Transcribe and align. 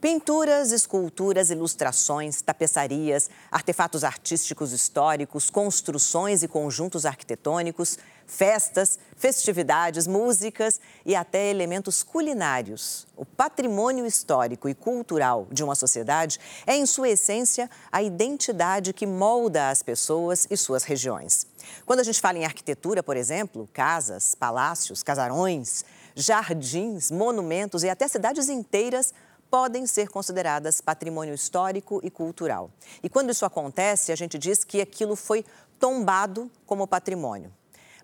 Pinturas, 0.00 0.72
esculturas, 0.72 1.50
ilustrações, 1.50 2.40
tapeçarias, 2.40 3.28
artefatos 3.52 4.02
artísticos 4.02 4.72
históricos, 4.72 5.50
construções 5.50 6.42
e 6.42 6.48
conjuntos 6.48 7.04
arquitetônicos, 7.04 7.98
festas, 8.26 8.98
festividades, 9.14 10.06
músicas 10.06 10.80
e 11.04 11.14
até 11.14 11.50
elementos 11.50 12.02
culinários. 12.02 13.06
O 13.14 13.26
patrimônio 13.26 14.06
histórico 14.06 14.70
e 14.70 14.74
cultural 14.74 15.46
de 15.52 15.62
uma 15.62 15.74
sociedade 15.74 16.40
é, 16.66 16.74
em 16.74 16.86
sua 16.86 17.10
essência, 17.10 17.68
a 17.92 18.02
identidade 18.02 18.94
que 18.94 19.06
molda 19.06 19.68
as 19.68 19.82
pessoas 19.82 20.46
e 20.48 20.56
suas 20.56 20.82
regiões. 20.82 21.46
Quando 21.84 22.00
a 22.00 22.04
gente 22.04 22.22
fala 22.22 22.38
em 22.38 22.46
arquitetura, 22.46 23.02
por 23.02 23.18
exemplo, 23.18 23.68
casas, 23.70 24.34
palácios, 24.34 25.02
casarões, 25.02 25.84
jardins, 26.14 27.10
monumentos 27.10 27.82
e 27.82 27.90
até 27.90 28.08
cidades 28.08 28.48
inteiras 28.48 29.12
podem 29.50 29.86
ser 29.86 30.08
consideradas 30.08 30.80
patrimônio 30.80 31.34
histórico 31.34 32.00
e 32.04 32.10
cultural. 32.10 32.70
E 33.02 33.08
quando 33.08 33.30
isso 33.30 33.44
acontece, 33.44 34.12
a 34.12 34.16
gente 34.16 34.38
diz 34.38 34.62
que 34.62 34.80
aquilo 34.80 35.16
foi 35.16 35.44
tombado 35.78 36.50
como 36.64 36.86
patrimônio. 36.86 37.52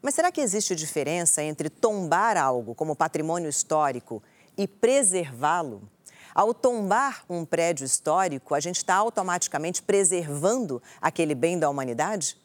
Mas 0.02 0.14
será 0.14 0.32
que 0.32 0.40
existe 0.40 0.74
diferença 0.74 1.42
entre 1.42 1.70
tombar 1.70 2.36
algo 2.36 2.74
como 2.74 2.96
patrimônio 2.96 3.48
histórico 3.48 4.22
e 4.56 4.66
preservá-lo? 4.66 5.88
Ao 6.34 6.52
tombar 6.52 7.24
um 7.30 7.44
prédio 7.44 7.84
histórico, 7.84 8.54
a 8.54 8.60
gente 8.60 8.76
está 8.76 8.96
automaticamente 8.96 9.82
preservando 9.82 10.82
aquele 11.00 11.34
bem 11.34 11.58
da 11.58 11.70
humanidade? 11.70 12.36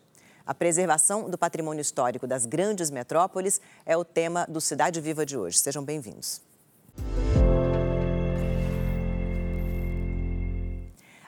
A 0.45 0.53
preservação 0.53 1.29
do 1.29 1.38
patrimônio 1.38 1.81
histórico 1.81 2.25
das 2.25 2.45
grandes 2.45 2.89
metrópoles 2.89 3.59
é 3.86 3.95
o 3.97 4.05
tema 4.05 4.45
do 4.47 4.61
Cidade 4.61 5.02
Viva 5.02 5.25
de 5.25 5.38
hoje. 5.38 5.59
Sejam 5.59 5.83
bem-vindos. 5.83 6.41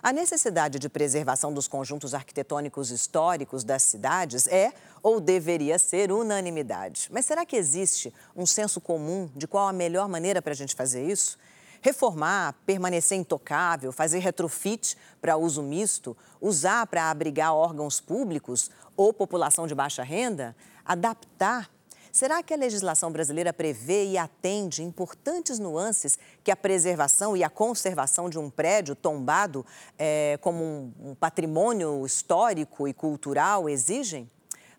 A 0.03 0.11
necessidade 0.11 0.79
de 0.79 0.89
preservação 0.89 1.53
dos 1.53 1.65
conjuntos 1.65 2.13
arquitetônicos 2.13 2.91
históricos 2.91 3.63
das 3.63 3.83
cidades 3.83 4.47
é 4.47 4.73
ou 5.01 5.21
deveria 5.21 5.79
ser 5.79 6.11
unanimidade. 6.11 7.07
Mas 7.09 7.25
será 7.25 7.45
que 7.45 7.55
existe 7.55 8.13
um 8.35 8.45
senso 8.45 8.81
comum 8.81 9.31
de 9.33 9.47
qual 9.47 9.65
a 9.65 9.71
melhor 9.71 10.09
maneira 10.09 10.41
para 10.41 10.51
a 10.51 10.55
gente 10.55 10.75
fazer 10.75 11.09
isso? 11.09 11.39
Reformar, 11.79 12.53
permanecer 12.65 13.17
intocável, 13.17 13.93
fazer 13.93 14.19
retrofit 14.19 14.97
para 15.21 15.37
uso 15.37 15.63
misto, 15.63 16.17
usar 16.41 16.85
para 16.85 17.09
abrigar 17.09 17.53
órgãos 17.53 18.01
públicos 18.01 18.69
ou 18.97 19.13
população 19.13 19.65
de 19.67 19.73
baixa 19.73 20.03
renda? 20.03 20.53
Adaptar 20.83 21.69
Será 22.13 22.43
que 22.43 22.53
a 22.53 22.57
legislação 22.57 23.11
brasileira 23.11 23.51
prevê 23.51 24.05
e 24.05 24.19
atende 24.19 24.83
importantes 24.83 25.57
nuances 25.57 26.15
que 26.43 26.51
a 26.51 26.55
preservação 26.55 27.35
e 27.35 27.43
a 27.43 27.49
conservação 27.49 28.29
de 28.29 28.37
um 28.37 28.51
prédio 28.51 28.95
tombado 28.95 29.65
é, 29.97 30.37
como 30.39 30.63
um, 30.63 30.93
um 31.09 31.15
patrimônio 31.15 32.05
histórico 32.05 32.87
e 32.87 32.93
cultural 32.93 33.67
exigem? 33.67 34.29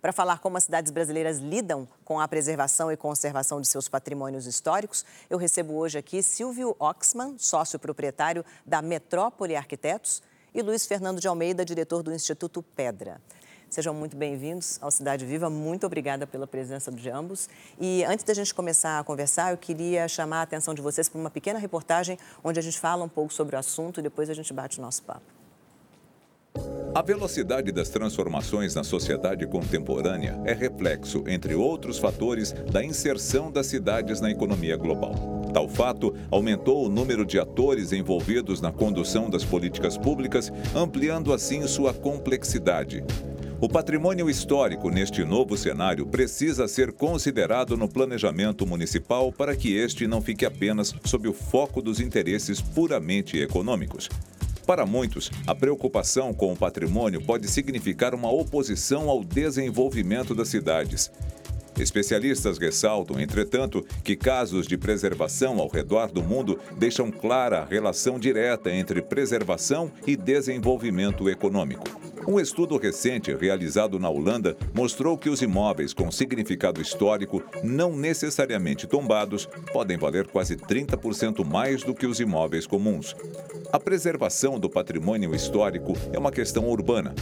Para 0.01 0.13
falar 0.13 0.39
como 0.39 0.57
as 0.57 0.63
cidades 0.63 0.93
brasileiras 0.93 1.39
lidam 1.39 1.89
com 2.05 2.21
a 2.21 2.29
preservação 2.29 2.93
e 2.93 2.97
conservação 2.97 3.61
de 3.61 3.67
seus 3.67 3.89
patrimônios 3.89 4.47
históricos, 4.47 5.05
eu 5.29 5.37
recebo 5.37 5.75
hoje 5.75 5.99
aqui 5.99 6.23
Silvio 6.23 6.77
Oxman, 6.79 7.35
sócio 7.37 7.81
proprietário 7.81 8.45
da 8.65 8.81
Metrópole 8.81 9.57
Arquitetos, 9.57 10.23
e 10.55 10.63
Luiz 10.63 10.87
Fernando 10.87 11.21
de 11.21 11.27
Almeida, 11.27 11.65
diretor 11.65 12.01
do 12.01 12.15
Instituto 12.15 12.63
Pedra. 12.63 13.21
Sejam 13.69 13.93
muito 13.93 14.17
bem-vindos 14.17 14.79
ao 14.81 14.91
Cidade 14.91 15.25
Viva. 15.25 15.51
Muito 15.51 15.85
obrigada 15.85 16.27
pela 16.27 16.47
presença 16.47 16.93
de 16.93 17.11
ambos. 17.11 17.49
E 17.81 18.05
antes 18.05 18.25
da 18.25 18.33
gente 18.33 18.55
começar 18.55 19.01
a 19.01 19.05
conversar, 19.05 19.53
eu 19.53 19.57
queria 19.57 20.07
chamar 20.07 20.39
a 20.39 20.43
atenção 20.43 20.75
de 20.75 20.81
vocês 20.81 21.09
para 21.09 21.21
uma 21.21 21.31
pequena 21.31 21.59
reportagem 21.59 22.19
onde 22.43 22.59
a 22.59 22.63
gente 22.63 22.79
fala 22.79 23.05
um 23.05 23.09
pouco 23.09 23.33
sobre 23.33 23.57
o 23.57 23.59
assunto 23.59 24.01
e 24.01 24.03
depois 24.03 24.31
a 24.31 24.35
gente 24.35 24.53
bate 24.53 24.79
o 24.79 24.83
nosso 24.83 25.03
papo. 25.03 25.23
A 26.95 27.03
velocidade 27.03 27.73
das 27.73 27.89
transformações 27.89 28.77
na 28.77 28.85
sociedade 28.85 29.45
contemporânea 29.49 30.41
é 30.45 30.53
reflexo, 30.53 31.25
entre 31.27 31.53
outros 31.53 31.99
fatores, 31.99 32.53
da 32.53 32.85
inserção 32.85 33.51
das 33.51 33.67
cidades 33.67 34.21
na 34.21 34.31
economia 34.31 34.77
global. 34.77 35.13
Tal 35.53 35.69
fato 35.69 36.15
aumentou 36.31 36.87
o 36.87 36.89
número 36.89 37.27
de 37.27 37.41
atores 37.41 37.93
envolvidos 37.93 38.61
na 38.61 38.71
condução 38.71 39.29
das 39.29 39.45
políticas 39.45 39.99
públicas, 39.99 40.53
ampliando 40.75 41.33
assim 41.33 41.67
sua 41.67 41.93
complexidade. 41.93 43.03
O 43.65 43.69
patrimônio 43.69 44.29
histórico 44.29 44.91
neste 44.91 45.25
novo 45.25 45.57
cenário 45.57 46.05
precisa 46.05 46.69
ser 46.69 46.93
considerado 46.93 47.79
no 47.79 47.89
planejamento 47.89 48.67
municipal 48.67 49.33
para 49.33 49.57
que 49.57 49.75
este 49.75 50.07
não 50.07 50.21
fique 50.21 50.45
apenas 50.45 50.95
sob 51.03 51.27
o 51.29 51.33
foco 51.33 51.81
dos 51.81 51.99
interesses 51.99 52.61
puramente 52.61 53.39
econômicos. 53.39 54.11
Para 54.67 54.85
muitos, 54.85 55.31
a 55.47 55.55
preocupação 55.55 56.35
com 56.35 56.53
o 56.53 56.57
patrimônio 56.57 57.23
pode 57.23 57.49
significar 57.49 58.15
uma 58.15 58.31
oposição 58.31 59.09
ao 59.09 59.25
desenvolvimento 59.25 60.35
das 60.35 60.49
cidades. 60.49 61.11
Especialistas 61.79 62.59
ressaltam, 62.59 63.19
entretanto, 63.19 63.83
que 64.05 64.15
casos 64.15 64.67
de 64.67 64.77
preservação 64.77 65.59
ao 65.59 65.69
redor 65.69 66.13
do 66.13 66.23
mundo 66.23 66.59
deixam 66.77 67.11
clara 67.11 67.61
a 67.61 67.65
relação 67.65 68.19
direta 68.19 68.71
entre 68.71 69.01
preservação 69.01 69.91
e 70.07 70.17
desenvolvimento 70.17 71.31
econômico. 71.31 72.14
Um 72.27 72.41
estudo 72.41 72.79
recente 72.79 73.35
realizado 73.35 73.99
na 73.99 74.09
Holanda 74.09 74.57
mostrou 74.73 75.19
que 75.19 75.29
os 75.29 75.43
imóveis 75.43 75.93
com 75.93 76.11
significado 76.11 76.81
histórico, 76.81 77.43
não 77.63 77.95
necessariamente 77.95 78.87
tombados, 78.87 79.47
podem 79.73 79.99
valer 79.99 80.27
quase 80.27 80.57
30% 80.57 81.45
mais 81.45 81.83
do 81.83 81.95
que 81.95 82.07
os 82.07 82.21
imóveis 82.21 82.67
comuns. 82.67 83.15
A 83.71 83.79
preservação 83.79 84.59
do 84.59 84.71
patrimônio 84.71 85.35
histórico 85.35 85.93
é 86.13 86.19
uma 86.19 86.33
questão 86.33 86.67
urbana 86.69 87.15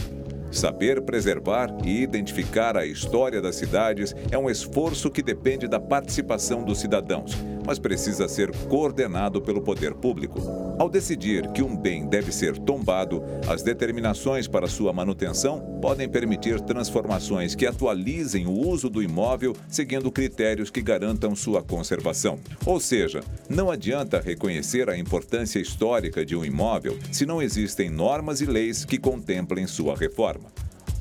Saber 0.53 1.01
preservar 1.01 1.75
e 1.83 2.03
identificar 2.03 2.77
a 2.77 2.85
história 2.85 3.41
das 3.41 3.55
cidades 3.55 4.15
é 4.29 4.37
um 4.37 4.47
esforço 4.47 5.09
que 5.09 5.23
depende 5.23 5.67
da 5.67 5.79
participação 5.79 6.63
dos 6.63 6.79
cidadãos, 6.79 7.35
mas 7.65 7.79
precisa 7.79 8.27
ser 8.27 8.55
coordenado 8.67 9.41
pelo 9.41 9.63
poder 9.63 9.95
público. 9.95 10.39
Ao 10.77 10.89
decidir 10.89 11.47
que 11.51 11.61
um 11.61 11.75
bem 11.75 12.07
deve 12.07 12.31
ser 12.31 12.57
tombado, 12.57 13.23
as 13.47 13.61
determinações 13.61 14.47
para 14.47 14.67
sua 14.67 14.91
manutenção 14.91 15.79
podem 15.81 16.09
permitir 16.09 16.59
transformações 16.61 17.53
que 17.53 17.67
atualizem 17.67 18.47
o 18.47 18.51
uso 18.51 18.89
do 18.89 19.01
imóvel 19.01 19.55
seguindo 19.67 20.11
critérios 20.11 20.71
que 20.71 20.81
garantam 20.81 21.35
sua 21.35 21.61
conservação. 21.61 22.39
Ou 22.65 22.79
seja, 22.79 23.21
não 23.47 23.69
adianta 23.69 24.19
reconhecer 24.19 24.89
a 24.89 24.97
importância 24.97 25.59
histórica 25.59 26.25
de 26.25 26.35
um 26.35 26.43
imóvel 26.43 26.97
se 27.11 27.25
não 27.25 27.41
existem 27.41 27.89
normas 27.89 28.41
e 28.41 28.45
leis 28.45 28.83
que 28.83 28.97
contemplem 28.97 29.67
sua 29.67 29.95
reforma. 29.95 30.51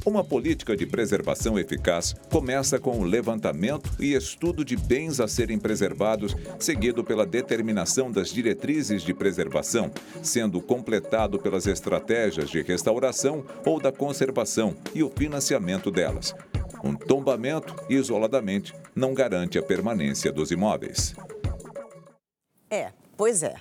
Uma 0.05 0.25
política 0.25 0.77
de 0.77 0.85
preservação 0.85 1.57
eficaz 1.57 2.15
começa 2.29 2.77
com 2.77 2.99
o 2.99 3.05
levantamento 3.05 3.89
e 4.01 4.15
estudo 4.15 4.65
de 4.65 4.77
bens 4.77 5.21
a 5.21 5.29
serem 5.29 5.61
preservados, 5.61 6.35
seguido 6.59 7.05
pela 7.05 7.25
determinação 7.25 8.11
das 8.11 8.31
diretrizes 8.31 9.03
de 9.03 9.15
preservação, 9.15 9.93
sendo 10.21 10.61
completado 10.61 11.39
pelas 11.39 11.69
estratégias 11.69 12.51
de 12.51 12.63
restauração 12.63 13.45
ou 13.65 13.81
da 13.81 13.93
conservação 13.93 14.75
e 14.93 15.05
o 15.05 15.11
financiamento 15.11 15.89
delas. 15.89 16.35
Um 16.83 16.97
tombamento, 16.97 17.77
isoladamente, 17.89 18.75
não 18.97 19.15
garante 19.15 19.57
a 19.57 19.63
permanência 19.63 20.33
dos 20.33 20.51
imóveis. 20.51 21.15
É, 22.69 22.91
pois 23.17 23.45
é 23.45 23.55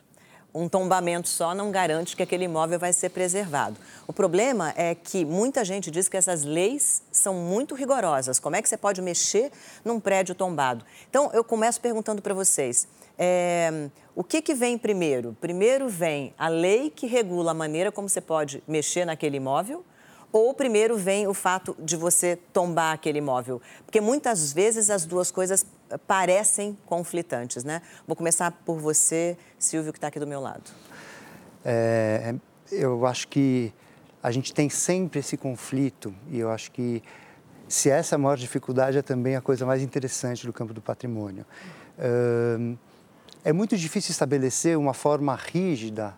um 0.54 0.68
tombamento 0.68 1.30
só 1.30 1.56
não 1.56 1.72
garante 1.72 2.16
que 2.16 2.24
aquele 2.24 2.46
imóvel 2.46 2.78
vai 2.78 2.92
ser 2.94 3.10
preservado. 3.10 3.78
O 4.08 4.14
problema 4.14 4.74
é 4.76 4.94
que 4.94 5.24
muita 5.24 5.64
gente 5.64 5.90
diz 5.90 6.10
que 6.10 6.18
essas 6.18 6.44
leis 6.44 7.02
são 7.12 7.36
muito 7.36 7.76
rigorosas. 7.76 8.40
Como 8.40 8.56
é 8.56 8.62
que 8.62 8.68
você 8.68 8.78
pode 8.78 9.02
mexer 9.02 9.52
num 9.84 10.00
prédio 10.00 10.36
tombado? 10.36 10.86
Então, 11.10 11.30
eu 11.34 11.44
começo 11.44 11.80
perguntando 11.80 12.22
para 12.22 12.34
vocês. 12.34 12.88
É, 13.18 13.90
o 14.16 14.24
que, 14.24 14.42
que 14.42 14.54
vem 14.54 14.78
primeiro? 14.78 15.38
Primeiro 15.40 15.88
vem 15.88 16.34
a 16.38 16.48
lei 16.48 16.90
que 16.90 17.08
regula 17.08 17.52
a 17.52 17.54
maneira 17.54 17.92
como 17.92 18.10
você 18.10 18.22
pode 18.22 18.62
mexer 18.68 19.06
naquele 19.06 19.38
imóvel 19.38 19.86
ou 20.32 20.54
primeiro 20.54 20.98
vem 20.98 21.28
o 21.28 21.34
fato 21.34 21.76
de 21.80 21.96
você 21.96 22.38
tombar 22.54 22.94
aquele 22.94 23.20
imóvel? 23.20 23.62
Porque 23.86 24.00
muitas 24.00 24.54
vezes 24.54 24.90
as 24.90 25.06
duas 25.06 25.32
coisas 25.32 25.66
parecem 26.08 26.78
conflitantes, 26.86 27.64
né? 27.64 27.82
Vou 28.08 28.16
começar 28.16 28.52
por 28.66 28.80
você, 28.80 29.38
Silvio, 29.60 29.92
que 29.92 29.98
está 29.98 30.08
aqui 30.08 30.20
do 30.20 30.28
meu 30.28 30.40
lado. 30.40 30.72
É, 31.66 32.34
eu 32.72 33.06
acho 33.06 33.28
que 33.28 33.74
a 34.24 34.32
gente 34.32 34.54
tem 34.54 34.70
sempre 34.70 35.20
esse 35.20 35.36
conflito 35.36 36.14
e 36.30 36.40
eu 36.40 36.50
acho 36.50 36.72
que 36.72 37.04
se 37.68 37.90
essa 37.90 38.16
é 38.16 38.18
a 38.18 38.20
maior 38.20 38.38
dificuldade 38.38 38.98
é 38.98 39.02
também 39.02 39.36
a 39.36 39.42
coisa 39.42 39.66
mais 39.66 39.82
interessante 39.82 40.46
do 40.46 40.54
campo 40.54 40.74
do 40.74 40.82
patrimônio. 40.82 41.46
É 43.44 43.52
muito 43.52 43.76
difícil 43.76 44.12
estabelecer 44.12 44.78
uma 44.78 44.94
forma 44.94 45.36
rígida 45.36 46.14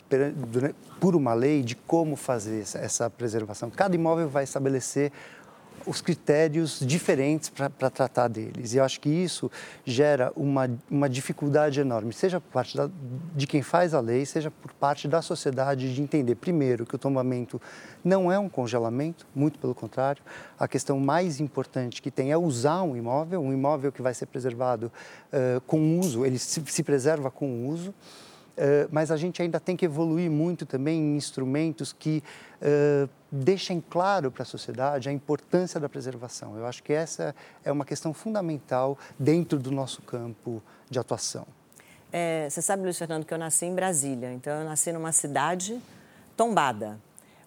por 1.00 1.16
uma 1.16 1.34
lei 1.34 1.64
de 1.64 1.76
como 1.76 2.16
fazer 2.16 2.62
essa 2.76 3.10
preservação. 3.10 3.70
Cada 3.70 3.96
imóvel 3.96 4.28
vai 4.28 4.44
estabelecer 4.44 5.12
os 5.86 6.02
critérios 6.02 6.80
diferentes 6.82 7.50
para 7.50 7.90
tratar 7.90 8.28
deles. 8.28 8.74
E 8.74 8.78
eu 8.78 8.84
acho 8.84 9.00
que 9.00 9.10
isso 9.10 9.52
gera 9.86 10.32
uma, 10.36 10.70
uma 10.90 11.10
dificuldade 11.10 11.80
enorme, 11.80 12.14
seja 12.14 12.40
por 12.40 12.52
parte 12.52 12.78
da, 12.78 12.90
de 13.36 13.46
quem 13.46 13.62
faz 13.62 13.94
a 13.94 14.00
lei, 14.00 14.26
seja 14.26 14.50
por 14.50 14.72
parte 14.74 15.08
da 15.08 15.22
sociedade, 15.22 15.94
de 15.94 16.02
entender, 16.02 16.36
primeiro, 16.36 16.86
que 16.86 16.96
o 16.96 16.98
tombamento 16.98 17.62
não 18.04 18.32
é 18.32 18.40
um 18.40 18.50
congelamento, 18.50 19.26
muito 19.36 19.60
pelo 19.60 19.76
contrário. 19.76 20.22
A 20.58 20.68
questão 20.68 21.00
mais 21.00 21.40
importante 21.40 22.02
que 22.02 22.12
tem 22.12 22.32
é 22.32 22.38
usar 22.38 22.84
um 22.84 22.96
imóvel, 22.96 23.42
um 23.42 23.54
imóvel 23.54 23.92
que 23.92 24.02
vai 24.02 24.14
ser 24.14 24.28
preservado 24.28 24.92
uh, 25.32 25.62
com 25.62 26.00
uso, 26.00 26.26
ele 26.26 26.40
se, 26.40 26.64
se 26.66 26.84
preserva 26.84 27.30
com 27.30 27.68
uso. 27.68 27.94
Uh, 28.56 28.88
mas 28.92 29.10
a 29.10 29.18
gente 29.18 29.42
ainda 29.42 29.60
tem 29.60 29.76
que 29.76 29.84
evoluir 29.86 30.30
muito 30.30 30.64
também 30.64 31.00
em 31.00 31.18
instrumentos 31.18 31.92
que 31.92 32.24
uh, 32.62 33.10
deixem 33.32 33.82
claro 33.82 34.30
para 34.30 34.44
a 34.44 34.46
sociedade 34.46 35.10
a 35.10 35.12
importância 35.12 35.80
da 35.80 35.90
preservação. 35.90 36.56
Eu 36.56 36.68
acho 36.68 36.84
que 36.84 36.94
essa 36.94 37.36
é 37.66 37.72
uma 37.72 37.84
questão 37.84 38.14
fundamental 38.14 38.96
dentro 39.18 39.58
do 39.58 39.72
nosso 39.72 40.04
campo 40.04 40.62
de 40.88 41.00
atuação. 41.00 41.48
É, 42.12 42.48
você 42.48 42.62
sabe, 42.62 42.84
Luiz 42.84 42.96
Fernando, 42.96 43.26
que 43.26 43.34
eu 43.34 43.40
nasci 43.40 43.66
em 43.66 43.74
Brasília, 43.74 44.32
então 44.32 44.60
eu 44.60 44.66
nasci 44.66 44.92
numa 44.92 45.12
cidade 45.12 45.82
tombada, 46.38 47.00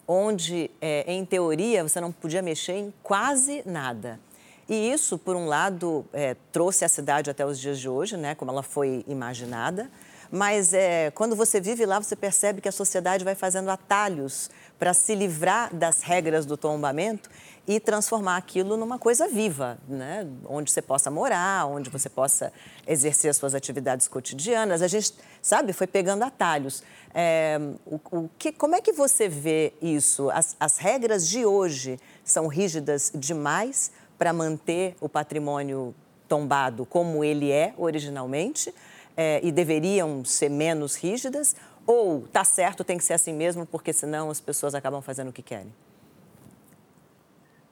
onde, 0.05 0.69
é, 0.81 1.09
em 1.09 1.23
teoria, 1.23 1.83
você 1.83 2.01
não 2.01 2.11
podia 2.11 2.41
mexer 2.41 2.73
em 2.73 2.93
quase 3.01 3.63
nada. 3.65 4.19
E 4.67 4.91
isso, 4.91 5.17
por 5.17 5.37
um 5.37 5.45
lado, 5.45 6.05
é, 6.11 6.35
trouxe 6.51 6.83
a 6.83 6.89
cidade 6.89 7.29
até 7.29 7.45
os 7.45 7.57
dias 7.57 7.79
de 7.79 7.87
hoje, 7.87 8.17
né, 8.17 8.35
como 8.35 8.51
ela 8.51 8.61
foi 8.61 9.05
imaginada, 9.07 9.89
mas 10.31 10.73
é, 10.73 11.11
quando 11.11 11.35
você 11.35 11.59
vive 11.59 11.85
lá, 11.85 11.99
você 11.99 12.15
percebe 12.15 12.61
que 12.61 12.69
a 12.69 12.71
sociedade 12.71 13.23
vai 13.23 13.35
fazendo 13.35 13.69
atalhos 13.69 14.49
para 14.77 14.93
se 14.93 15.15
livrar 15.15 15.73
das 15.73 16.01
regras 16.01 16.45
do 16.45 16.57
tombamento 16.57 17.29
e 17.67 17.79
transformar 17.81 18.37
aquilo 18.37 18.77
numa 18.77 18.97
coisa 18.97 19.27
viva, 19.27 19.77
né? 19.87 20.25
onde 20.47 20.71
você 20.71 20.81
possa 20.81 21.11
morar, 21.11 21.67
onde 21.67 21.89
você 21.89 22.09
possa 22.09 22.53
exercer 22.87 23.29
as 23.29 23.35
suas 23.35 23.53
atividades 23.53 24.07
cotidianas. 24.07 24.81
A 24.81 24.87
gente, 24.87 25.13
sabe, 25.41 25.73
foi 25.73 25.85
pegando 25.85 26.23
atalhos. 26.23 26.81
É, 27.13 27.59
o, 27.85 27.99
o 28.11 28.29
que, 28.37 28.53
como 28.53 28.75
é 28.75 28.81
que 28.81 28.93
você 28.93 29.27
vê 29.27 29.73
isso? 29.81 30.29
As, 30.29 30.55
as 30.57 30.77
regras 30.77 31.27
de 31.27 31.45
hoje 31.45 31.99
são 32.23 32.47
rígidas 32.47 33.11
demais 33.13 33.91
para 34.17 34.31
manter 34.31 34.95
o 35.01 35.09
patrimônio 35.09 35.93
tombado 36.27 36.85
como 36.85 37.23
ele 37.23 37.51
é 37.51 37.73
originalmente? 37.77 38.73
É, 39.17 39.41
e 39.43 39.51
deveriam 39.51 40.23
ser 40.23 40.49
menos 40.49 40.95
rígidas? 40.95 41.55
Ou 41.85 42.21
tá 42.27 42.43
certo, 42.43 42.83
tem 42.83 42.97
que 42.97 43.03
ser 43.03 43.13
assim 43.13 43.33
mesmo, 43.33 43.65
porque 43.65 43.91
senão 43.91 44.29
as 44.29 44.39
pessoas 44.39 44.75
acabam 44.75 45.01
fazendo 45.01 45.29
o 45.29 45.33
que 45.33 45.41
querem? 45.41 45.73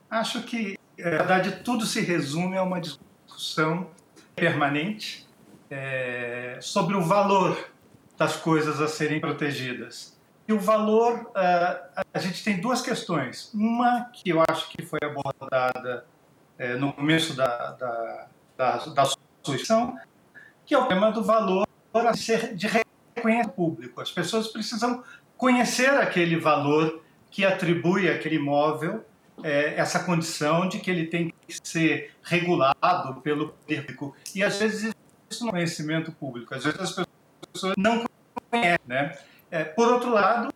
Acho 0.10 0.42
que, 0.44 0.78
na 0.98 1.10
verdade, 1.10 1.64
tudo 1.64 1.86
se 1.86 2.02
resume 2.02 2.58
a 2.58 2.64
uma 2.64 2.82
discussão 2.82 3.88
permanente 4.36 5.28
é, 5.70 6.58
sobre 6.62 6.96
o 6.96 7.02
valor 7.02 7.70
das 8.18 8.36
coisas 8.36 8.82
a 8.82 8.88
serem 8.88 9.20
protegidas. 9.20 10.16
E 10.48 10.54
o 10.54 10.60
valor, 10.60 11.32
uh, 11.32 12.04
a 12.14 12.20
gente 12.20 12.44
tem 12.44 12.62
duas 12.62 12.82
questões. 12.82 13.52
Uma 13.54 14.12
que 14.14 14.30
eu 14.30 14.44
acho 14.48 14.70
que 14.70 14.86
foi 14.86 15.00
abordada 15.02 16.06
é, 16.58 16.76
no 16.76 16.94
começo 16.94 17.36
da, 17.36 17.72
da, 17.72 18.28
da, 18.56 18.78
da 18.86 19.06
sua 19.06 19.18
exposição, 19.42 19.98
que 20.66 20.74
é 20.74 20.78
o 20.78 20.86
tema 20.86 21.12
do 21.12 21.24
valor 21.24 21.66
a 21.94 22.14
ser 22.14 22.56
de 22.56 22.68
reconhecimento 22.68 23.50
público. 23.54 24.02
As 24.02 24.12
pessoas 24.12 24.48
precisam 24.48 25.04
conhecer 25.38 25.90
aquele 25.90 26.38
valor 26.38 27.02
que 27.30 27.46
atribui 27.46 28.10
àquele 28.10 28.36
imóvel 28.36 29.06
é, 29.44 29.76
essa 29.76 30.04
condição 30.04 30.68
de 30.68 30.80
que 30.80 30.90
ele 30.90 31.08
tem 31.08 31.34
que 31.46 31.58
ser 31.64 32.12
regulado 32.24 33.22
pelo 33.22 33.50
público. 33.50 34.16
E 34.34 34.44
às 34.44 34.58
vezes 34.58 34.94
isso 35.30 35.44
não 35.44 35.50
é 35.50 35.52
conhecimento 35.54 36.12
público, 36.12 36.54
às 36.56 36.64
vezes 36.64 36.80
as 36.80 37.06
pessoas 37.52 37.74
não 37.78 38.06
conhecem. 38.50 38.80
Né? 38.86 39.18
É, 39.52 39.64
por 39.64 39.92
outro 39.92 40.10
lado, 40.10 40.54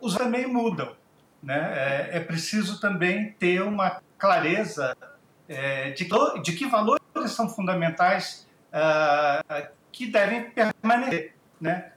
os 0.00 0.14
também 0.14 0.46
mudam. 0.46 0.94
Né? 1.42 2.08
É, 2.10 2.16
é 2.16 2.20
preciso 2.20 2.80
também 2.80 3.32
ter 3.32 3.62
uma 3.62 4.00
clareza 4.18 4.96
de, 5.94 6.08
de 6.42 6.52
que 6.54 6.66
valores 6.66 7.02
são 7.28 7.48
fundamentais 7.48 8.45
uh, 8.76 9.68
que 9.90 10.06
devem 10.06 10.50
permanecer. 10.50 11.34
Né? 11.60 11.92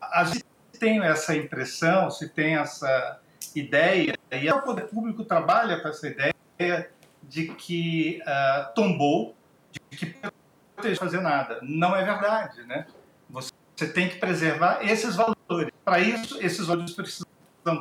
Às 0.00 0.30
vezes 0.30 0.44
tenho 0.78 1.04
essa 1.04 1.36
impressão, 1.36 2.10
se 2.10 2.28
tem 2.28 2.56
essa 2.56 3.20
ideia, 3.54 4.14
e 4.32 4.50
o 4.50 4.62
poder 4.62 4.88
público 4.88 5.24
trabalha 5.24 5.80
com 5.80 5.88
essa 5.88 6.08
ideia 6.08 6.90
de 7.22 7.48
que 7.48 8.20
uh, 8.22 8.74
tombou, 8.74 9.36
de 9.90 9.96
que 9.96 10.16
pode 10.76 10.96
fazer 10.96 11.20
nada. 11.20 11.58
Não 11.62 11.94
é 11.94 12.04
verdade, 12.04 12.62
né? 12.64 12.86
Você 13.28 13.52
tem 13.92 14.08
que 14.08 14.16
preservar 14.16 14.80
esses 14.82 15.16
valores. 15.16 15.72
Para 15.84 16.00
isso, 16.00 16.38
esses 16.40 16.66
valores 16.66 16.92
precisam 16.92 17.26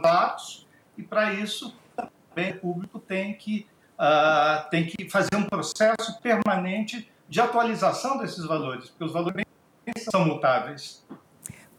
dados 0.02 0.68
e 0.98 1.04
para 1.04 1.34
isso 1.34 1.76
também 1.96 2.52
o 2.52 2.60
público 2.60 3.00
tem 3.00 3.34
que 3.34 3.66
uh, 3.98 4.70
tem 4.70 4.86
que 4.86 5.10
fazer 5.10 5.36
um 5.36 5.44
processo 5.44 6.20
permanente 6.22 7.10
de 7.30 7.40
atualização 7.40 8.18
desses 8.18 8.44
valores, 8.46 8.90
porque 8.90 9.04
os 9.04 9.14
valores 9.14 9.46
são 10.12 10.26
mutáveis. 10.26 11.04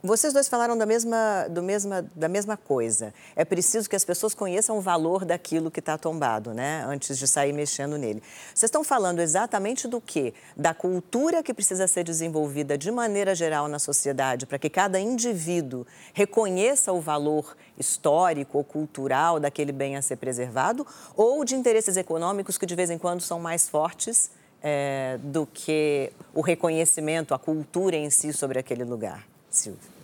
Vocês 0.03 0.33
dois 0.33 0.49
falaram 0.49 0.79
da 0.79 0.87
mesma, 0.87 1.47
do 1.51 1.63
mesma, 1.63 2.11
da 2.17 2.27
mesma 2.27 2.57
coisa. 2.57 3.13
É 3.37 3.45
preciso 3.45 3.87
que 3.87 3.95
as 3.95 4.03
pessoas 4.03 4.33
conheçam 4.33 4.79
o 4.79 4.81
valor 4.81 5.27
daquilo 5.27 5.71
que 5.71 5.81
está 5.81 5.99
tombado, 5.99 6.55
né? 6.55 6.83
Antes 6.89 7.19
de 7.19 7.29
sair 7.29 7.53
mexendo 7.53 7.99
nele. 7.99 8.23
Vocês 8.55 8.69
estão 8.69 8.83
falando 8.83 9.21
exatamente 9.21 9.87
do 9.87 10.01
quê? 10.01 10.33
Da 10.57 10.73
cultura 10.73 11.43
que 11.43 11.53
precisa 11.53 11.87
ser 11.87 12.03
desenvolvida 12.03 12.79
de 12.79 12.91
maneira 12.91 13.35
geral 13.35 13.69
na 13.69 13.79
sociedade, 13.79 14.47
para 14.47 14.59
que 14.59 14.71
cada 14.71 14.99
indivíduo 14.99 15.87
reconheça 16.15 16.93
o 16.95 17.01
valor 17.01 17.55
histórico 17.77 18.57
ou 18.57 18.65
cultural 18.65 19.39
daquele 19.39 19.73
bem 19.73 19.97
a 19.97 20.03
ser 20.03 20.17
preservado, 20.17 20.87
ou 21.15 21.45
de 21.45 21.55
interesses 21.55 21.99
econômicos 21.99 22.57
que 22.57 22.65
de 22.65 22.75
vez 22.75 22.89
em 22.89 22.97
quando 22.97 23.21
são 23.21 23.39
mais 23.39 23.69
fortes 23.69 24.31
é, 24.63 25.19
do 25.23 25.47
que 25.47 26.13
o 26.35 26.41
reconhecimento, 26.41 27.35
a 27.35 27.39
cultura 27.39 27.97
em 27.97 28.11
si 28.11 28.33
sobre 28.33 28.59
aquele 28.59 28.85
lugar, 28.85 29.27
Silvio? 29.49 30.01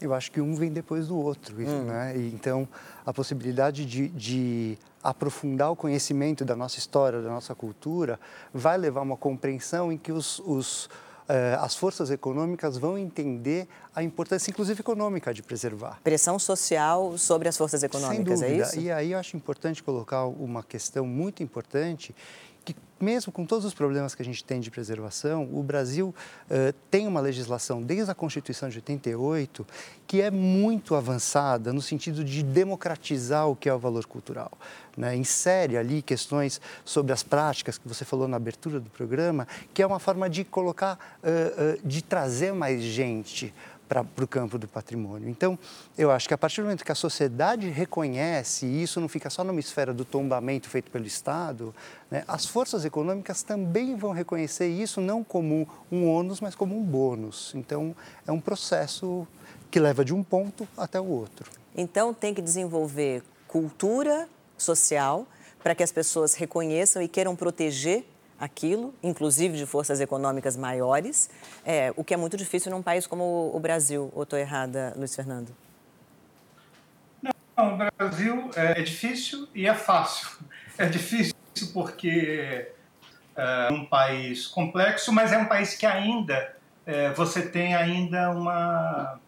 Eu 0.00 0.14
acho 0.14 0.30
que 0.30 0.40
um 0.40 0.54
vem 0.54 0.70
depois 0.70 1.08
do 1.08 1.18
outro, 1.18 1.54
hum. 1.58 1.84
né? 1.84 2.16
E, 2.16 2.28
então, 2.28 2.68
a 3.04 3.12
possibilidade 3.12 3.84
de, 3.84 4.08
de, 4.08 4.78
aprofundar 5.02 5.72
o 5.72 5.76
conhecimento 5.76 6.44
da 6.44 6.54
nossa 6.54 6.78
história, 6.78 7.20
da 7.20 7.28
nossa 7.28 7.54
cultura, 7.54 8.18
vai 8.52 8.76
levar 8.78 9.00
a 9.00 9.02
uma 9.02 9.16
compreensão 9.16 9.90
em 9.92 9.98
que 9.98 10.12
os, 10.12 10.38
os 10.40 10.88
eh, 11.28 11.58
as 11.60 11.76
forças 11.76 12.10
econômicas 12.10 12.78
vão 12.78 12.96
entender 12.96 13.68
a 13.94 14.02
importância, 14.02 14.50
inclusive 14.50 14.80
econômica, 14.80 15.34
de 15.34 15.42
preservar. 15.42 16.00
Pressão 16.02 16.38
social 16.38 17.18
sobre 17.18 17.48
as 17.48 17.56
forças 17.56 17.82
econômicas, 17.82 18.38
Sem 18.38 18.48
dúvida. 18.48 18.64
é 18.64 18.66
isso? 18.66 18.80
E 18.80 18.90
aí 18.90 19.12
eu 19.12 19.18
acho 19.18 19.36
importante 19.36 19.82
colocar 19.82 20.24
uma 20.24 20.62
questão 20.62 21.06
muito 21.06 21.42
importante 21.42 22.14
que 22.68 22.76
mesmo 23.00 23.32
com 23.32 23.46
todos 23.46 23.64
os 23.64 23.72
problemas 23.72 24.14
que 24.14 24.20
a 24.20 24.24
gente 24.24 24.44
tem 24.44 24.60
de 24.60 24.70
preservação, 24.70 25.48
o 25.52 25.62
Brasil 25.62 26.14
uh, 26.50 26.74
tem 26.90 27.06
uma 27.06 27.20
legislação 27.20 27.80
desde 27.80 28.10
a 28.10 28.14
Constituição 28.14 28.68
de 28.68 28.76
88 28.78 29.66
que 30.06 30.20
é 30.20 30.30
muito 30.30 30.94
avançada 30.94 31.72
no 31.72 31.80
sentido 31.80 32.22
de 32.22 32.42
democratizar 32.42 33.48
o 33.48 33.56
que 33.56 33.68
é 33.68 33.74
o 33.74 33.78
valor 33.78 34.04
cultural. 34.04 34.50
Né? 34.96 35.16
Insere 35.16 35.78
ali 35.78 36.02
questões 36.02 36.60
sobre 36.84 37.12
as 37.12 37.22
práticas 37.22 37.78
que 37.78 37.88
você 37.88 38.04
falou 38.04 38.28
na 38.28 38.36
abertura 38.36 38.80
do 38.80 38.90
programa, 38.90 39.46
que 39.72 39.80
é 39.80 39.86
uma 39.86 39.98
forma 39.98 40.28
de 40.28 40.44
colocar, 40.44 40.98
uh, 41.22 41.76
uh, 41.78 41.88
de 41.88 42.02
trazer 42.02 42.52
mais 42.52 42.82
gente 42.82 43.54
para 43.88 44.04
o 44.22 44.28
campo 44.28 44.58
do 44.58 44.68
patrimônio. 44.68 45.28
Então, 45.28 45.58
eu 45.96 46.10
acho 46.10 46.28
que 46.28 46.34
a 46.34 46.38
partir 46.38 46.60
do 46.60 46.64
momento 46.64 46.84
que 46.84 46.92
a 46.92 46.94
sociedade 46.94 47.68
reconhece, 47.70 48.66
e 48.66 48.82
isso 48.82 49.00
não 49.00 49.08
fica 49.08 49.30
só 49.30 49.42
numa 49.42 49.58
esfera 49.58 49.94
do 49.94 50.04
tombamento 50.04 50.68
feito 50.68 50.90
pelo 50.90 51.06
Estado, 51.06 51.74
né, 52.10 52.22
as 52.28 52.44
forças 52.44 52.84
econômicas 52.84 53.42
também 53.42 53.96
vão 53.96 54.12
reconhecer 54.12 54.68
isso 54.68 55.00
não 55.00 55.24
como 55.24 55.66
um 55.90 56.06
ônus, 56.06 56.40
mas 56.40 56.54
como 56.54 56.76
um 56.78 56.82
bônus. 56.82 57.52
Então, 57.54 57.96
é 58.26 58.32
um 58.32 58.40
processo 58.40 59.26
que 59.70 59.80
leva 59.80 60.04
de 60.04 60.12
um 60.14 60.22
ponto 60.22 60.68
até 60.76 61.00
o 61.00 61.06
outro. 61.06 61.50
Então, 61.74 62.12
tem 62.12 62.34
que 62.34 62.42
desenvolver 62.42 63.22
cultura 63.46 64.28
social 64.56 65.26
para 65.62 65.74
que 65.74 65.82
as 65.82 65.92
pessoas 65.92 66.34
reconheçam 66.34 67.00
e 67.00 67.08
queiram 67.08 67.34
proteger 67.34 68.04
aquilo, 68.38 68.94
inclusive 69.02 69.56
de 69.56 69.66
forças 69.66 70.00
econômicas 70.00 70.56
maiores, 70.56 71.28
é, 71.64 71.92
o 71.96 72.04
que 72.04 72.14
é 72.14 72.16
muito 72.16 72.36
difícil 72.36 72.70
num 72.70 72.82
país 72.82 73.06
como 73.06 73.50
o 73.54 73.60
Brasil. 73.60 74.10
Ou 74.14 74.22
estou 74.22 74.38
errada, 74.38 74.92
Luiz 74.96 75.14
Fernando? 75.14 75.54
Não, 77.22 77.74
o 77.74 77.76
Brasil 77.76 78.50
é, 78.54 78.80
é 78.80 78.82
difícil 78.82 79.48
e 79.54 79.66
é 79.66 79.74
fácil. 79.74 80.28
É 80.76 80.86
difícil 80.86 81.34
porque 81.72 82.68
é 83.36 83.72
um 83.72 83.84
país 83.84 84.46
complexo, 84.46 85.12
mas 85.12 85.32
é 85.32 85.38
um 85.38 85.46
país 85.46 85.74
que 85.74 85.86
ainda 85.86 86.56
é, 86.86 87.10
você 87.10 87.42
tem 87.42 87.74
ainda 87.74 88.30
uma, 88.30 89.20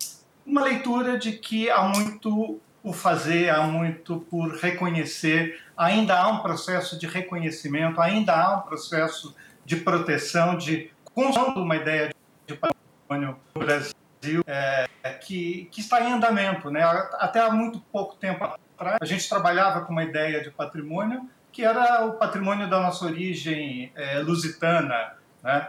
uma 0.47 0.63
leitura 0.63 1.19
de 1.19 1.33
que 1.33 1.69
há 1.69 1.83
muito 1.83 2.61
por 2.83 2.95
fazer, 2.95 3.51
há 3.51 3.63
muito 3.63 4.21
por 4.31 4.55
reconhecer. 4.57 5.61
Ainda 5.77 6.19
há 6.19 6.29
um 6.29 6.39
processo 6.39 6.99
de 6.99 7.07
reconhecimento, 7.07 8.01
ainda 8.01 8.35
há 8.35 8.57
um 8.59 8.61
processo 8.63 9.35
de 9.65 9.77
proteção, 9.77 10.57
de 10.57 10.91
construção 11.15 11.55
de 11.55 11.61
uma 11.61 11.77
ideia 11.77 12.15
de 12.47 12.55
patrimônio 12.55 13.37
no 13.55 13.61
Brasil 13.61 14.43
é, 14.47 14.89
que, 15.21 15.69
que 15.71 15.81
está 15.81 16.01
em 16.03 16.13
andamento. 16.13 16.71
Né? 16.71 16.83
Até 17.15 17.41
há 17.41 17.51
muito 17.51 17.81
pouco 17.93 18.17
tempo 18.17 18.45
atrás, 18.45 18.99
a 19.01 19.05
gente 19.05 19.29
trabalhava 19.29 19.83
com 19.83 19.93
uma 19.93 20.05
ideia 20.05 20.43
de 20.43 20.51
patrimônio 20.51 21.29
que 21.53 21.65
era 21.65 22.05
o 22.07 22.13
patrimônio 22.13 22.69
da 22.69 22.81
nossa 22.81 23.05
origem 23.05 23.93
é, 23.95 24.19
lusitana, 24.21 25.15
né? 25.43 25.69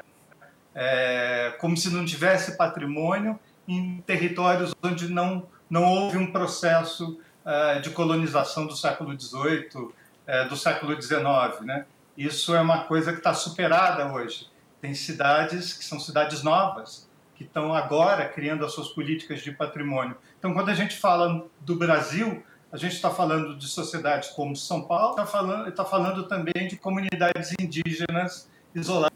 É, 0.74 1.53
como 1.60 1.75
se 1.75 1.89
não 1.89 2.06
tivesse 2.06 2.56
patrimônio 2.56 3.38
em 3.68 4.01
territórios 4.06 4.74
onde 4.82 5.10
não, 5.10 5.46
não 5.71 5.85
houve 5.85 6.17
um 6.17 6.31
processo 6.31 7.19
uh, 7.45 7.81
de 7.81 7.89
colonização 7.89 8.67
do 8.67 8.75
século 8.75 9.19
XVIII, 9.19 9.89
é, 10.27 10.45
do 10.45 10.55
século 10.55 11.01
XIX. 11.01 11.61
Né? 11.61 11.85
Isso 12.15 12.53
é 12.53 12.61
uma 12.61 12.83
coisa 12.83 13.11
que 13.11 13.19
está 13.19 13.33
superada 13.33 14.11
hoje. 14.11 14.47
Tem 14.79 14.93
cidades 14.93 15.73
que 15.73 15.83
são 15.83 15.99
cidades 15.99 16.43
novas, 16.43 17.09
que 17.35 17.43
estão 17.43 17.73
agora 17.73 18.27
criando 18.27 18.65
as 18.65 18.73
suas 18.73 18.89
políticas 18.89 19.41
de 19.41 19.51
patrimônio. 19.51 20.15
Então, 20.37 20.53
quando 20.53 20.69
a 20.69 20.73
gente 20.73 20.97
fala 20.97 21.45
do 21.61 21.75
Brasil, 21.75 22.43
a 22.71 22.77
gente 22.77 22.95
está 22.95 23.09
falando 23.09 23.57
de 23.57 23.67
sociedades 23.67 24.29
como 24.29 24.55
São 24.55 24.81
Paulo, 24.81 25.11
está 25.11 25.25
falando, 25.25 25.71
tá 25.71 25.85
falando 25.85 26.23
também 26.23 26.67
de 26.67 26.77
comunidades 26.77 27.53
indígenas 27.59 28.49
isoladas, 28.75 29.11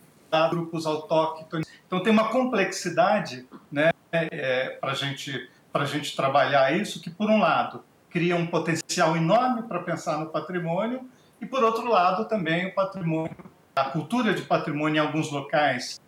grupos 0.50 0.86
autóctones. 0.86 1.68
Então 1.88 2.02
tem 2.02 2.12
uma 2.12 2.30
complexidade 2.30 3.48
né, 3.72 3.92
é, 4.12 4.70
para 4.82 4.94
gente, 4.94 5.50
a 5.84 5.88
gente 5.88 6.16
trabalhar 6.16 6.76
isso, 6.76 7.02
que 7.02 7.10
por 7.10 7.30
um 7.30 7.40
lado 7.40 7.84
cria 8.10 8.36
um 8.36 8.48
potencial 8.48 9.18
enorme 9.18 9.64
para 9.64 9.80
pensar 9.84 10.18
no 10.18 10.28
patrimônio, 10.28 11.02
e 11.42 11.46
por 11.46 11.64
outro 11.64 11.90
lado 11.90 12.26
também 12.26 12.68
o 12.68 12.74
patrimônio, 12.74 13.36
a 13.76 13.86
cultura 13.86 14.34
de 14.34 14.44
patrimônio 14.44 14.96
em 14.96 15.06
alguns 15.06 15.30
locais, 15.32 16.00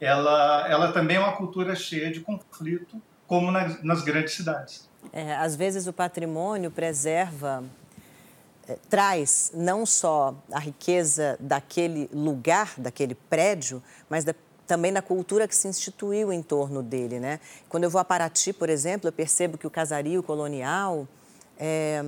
ela, 0.00 0.68
ela 0.68 0.92
também 0.92 1.16
é 1.16 1.20
uma 1.20 1.36
cultura 1.36 1.76
cheia 1.76 2.10
de 2.10 2.20
conflito, 2.20 3.00
como 3.26 3.52
nas, 3.52 3.82
nas 3.82 4.02
grandes 4.02 4.34
cidades. 4.34 4.90
É, 5.12 5.34
às 5.36 5.54
vezes 5.54 5.86
o 5.86 5.92
patrimônio 5.92 6.70
preserva, 6.70 7.62
é, 8.68 8.76
traz 8.90 9.52
não 9.54 9.86
só 9.86 10.34
a 10.52 10.58
riqueza 10.58 11.36
daquele 11.38 12.10
lugar, 12.12 12.74
daquele 12.76 13.14
prédio, 13.14 13.80
mas 14.10 14.24
da, 14.24 14.34
também 14.66 14.92
da 14.92 15.02
cultura 15.02 15.48
que 15.48 15.54
se 15.54 15.68
instituiu 15.68 16.32
em 16.32 16.42
torno 16.42 16.82
dele. 16.82 17.20
Né? 17.20 17.40
Quando 17.68 17.84
eu 17.84 17.90
vou 17.90 18.00
a 18.00 18.04
Paraty, 18.04 18.52
por 18.52 18.68
exemplo, 18.68 19.08
eu 19.08 19.12
percebo 19.12 19.58
que 19.58 19.66
o 19.66 19.70
casario 19.70 20.22
colonial 20.22 21.06
é, 21.58 22.02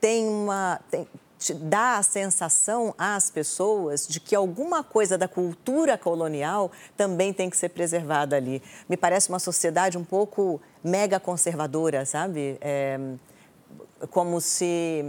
tem 0.00 0.26
uma. 0.26 0.80
Tem, 0.90 1.06
dá 1.54 1.96
a 1.96 2.02
sensação 2.02 2.94
às 2.98 3.30
pessoas 3.30 4.06
de 4.06 4.20
que 4.20 4.34
alguma 4.34 4.84
coisa 4.84 5.16
da 5.16 5.26
cultura 5.26 5.96
colonial 5.96 6.70
também 6.98 7.32
tem 7.32 7.48
que 7.48 7.56
ser 7.56 7.70
preservada 7.70 8.36
ali. 8.36 8.62
Me 8.86 8.96
parece 8.96 9.30
uma 9.30 9.38
sociedade 9.38 9.96
um 9.96 10.04
pouco 10.04 10.60
mega 10.84 11.18
conservadora, 11.18 12.04
sabe? 12.04 12.58
É, 12.60 12.98
como 14.10 14.40
se 14.40 15.02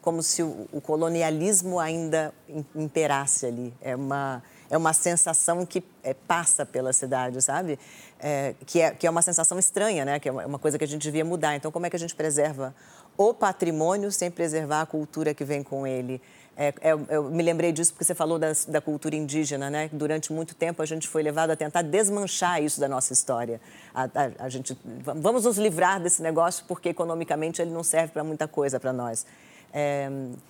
como 0.00 0.22
se 0.22 0.42
o, 0.42 0.66
o, 0.72 0.80
colonialismo 0.80 1.78
ainda 1.78 2.32
imperasse 2.74 3.44
ali. 3.44 3.74
É 3.80 3.94
uma 3.94 4.42
é 4.70 4.76
uma 4.76 4.92
sensação 4.92 5.64
que 5.64 5.82
é, 6.02 6.14
passa 6.14 6.66
pela 6.66 6.92
cidade, 6.92 7.40
sabe? 7.42 7.78
É, 8.20 8.54
que, 8.66 8.80
é, 8.80 8.90
que 8.90 9.06
é 9.06 9.10
uma 9.10 9.22
sensação 9.22 9.58
estranha, 9.58 10.04
né? 10.04 10.18
Que 10.18 10.28
é 10.28 10.32
uma 10.32 10.58
coisa 10.58 10.78
que 10.78 10.84
a 10.84 10.88
gente 10.88 11.02
devia 11.02 11.24
mudar. 11.24 11.56
Então, 11.56 11.70
como 11.70 11.86
é 11.86 11.90
que 11.90 11.96
a 11.96 11.98
gente 11.98 12.14
preserva 12.14 12.74
o 13.18 13.34
patrimônio 13.34 14.12
sem 14.12 14.30
preservar 14.30 14.82
a 14.82 14.86
cultura 14.86 15.34
que 15.34 15.44
vem 15.44 15.60
com 15.60 15.84
ele. 15.84 16.22
É, 16.56 16.72
é, 16.80 16.92
eu 17.10 17.24
me 17.24 17.42
lembrei 17.42 17.72
disso 17.72 17.92
porque 17.92 18.04
você 18.04 18.14
falou 18.14 18.38
da 18.38 18.80
cultura 18.80 19.16
indígena, 19.16 19.68
né? 19.68 19.90
Durante 19.92 20.32
muito 20.32 20.54
tempo 20.54 20.80
a 20.82 20.86
gente 20.86 21.06
foi 21.06 21.22
levado 21.22 21.50
a 21.50 21.56
tentar 21.56 21.82
desmanchar 21.82 22.62
isso 22.62 22.80
da 22.80 22.88
nossa 22.88 23.12
história. 23.12 23.60
A, 23.92 24.04
a, 24.04 24.44
a 24.44 24.48
gente, 24.48 24.76
vamos 25.02 25.44
nos 25.44 25.58
livrar 25.58 26.00
desse 26.00 26.22
negócio 26.22 26.64
porque 26.68 26.88
economicamente 26.88 27.60
ele 27.60 27.70
não 27.70 27.82
serve 27.82 28.12
para 28.12 28.22
muita 28.22 28.46
coisa 28.46 28.78
para 28.78 28.92
nós. 28.92 29.26
É, 29.72 30.08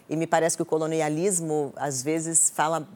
e 0.08 0.16
me 0.16 0.26
parece 0.26 0.56
que 0.56 0.62
o 0.62 0.66
colonialismo 0.66 1.72
às 1.76 2.02
vezes 2.02 2.50
fala 2.50 2.87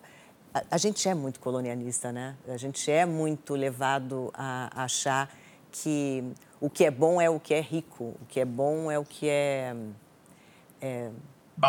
a, 0.55 0.63
a, 0.73 0.79
gente 0.79 1.09
é 1.09 1.15
muito 1.15 1.41
colonialista, 1.41 2.13
né? 2.13 2.37
A 2.47 2.57
gente 2.57 2.91
é 2.91 3.07
muito 3.07 3.55
levado 3.55 4.31
a 4.35 4.85
achar 4.85 5.31
que 5.71 6.25
o 6.61 6.69
que 6.69 6.85
é 6.85 6.91
bom 6.91 7.21
é 7.21 7.29
o 7.29 7.41
que 7.41 7.55
é 7.55 7.61
rico, 7.61 8.15
o 8.21 8.27
que 8.29 8.41
é 8.41 8.45
bom 8.45 8.91
é 8.91 8.99
o 8.99 9.05
que 9.05 9.29
é, 9.29 9.75
é 10.81 11.11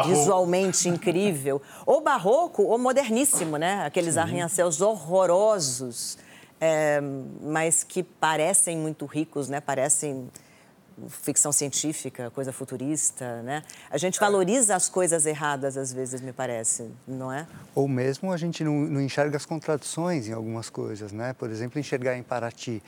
visualmente 0.06 0.90
incrível. 0.90 1.62
ou 1.86 2.02
barroco 2.02 2.63
ou 2.63 2.78
moderníssimo, 2.78 3.58
né? 3.58 3.86
Aqueles 3.86 4.18
arranha-céus 4.18 4.82
horrorosos, 4.82 6.18
é, 6.60 7.02
mas 7.42 7.84
que 7.84 8.04
parecem 8.04 8.78
muito 8.78 9.06
ricos, 9.06 9.50
né? 9.50 9.62
Parecem 9.62 10.30
ficção 11.09 11.51
científica, 11.51 12.29
coisa 12.31 12.51
futurista, 12.51 13.41
né? 13.41 13.63
A 13.89 13.97
gente 13.97 14.19
valoriza 14.19 14.75
as 14.75 14.89
coisas 14.89 15.25
erradas 15.25 15.77
às 15.77 15.91
vezes, 15.91 16.21
me 16.21 16.33
parece, 16.33 16.89
não 17.07 17.31
é? 17.31 17.47
Ou 17.75 17.88
mesmo 17.88 18.31
a 18.31 18.38
gente 18.38 18.63
não, 18.63 18.73
não 18.73 19.01
enxerga 19.01 19.38
as 19.38 19.45
contradições 19.45 20.27
em 20.27 20.33
algumas 20.33 20.69
coisas, 20.69 21.12
né? 21.12 21.33
Por 21.33 21.50
exemplo, 21.50 21.79
enxergar 21.79 22.17
em 22.17 22.23
Paraty 22.23 22.81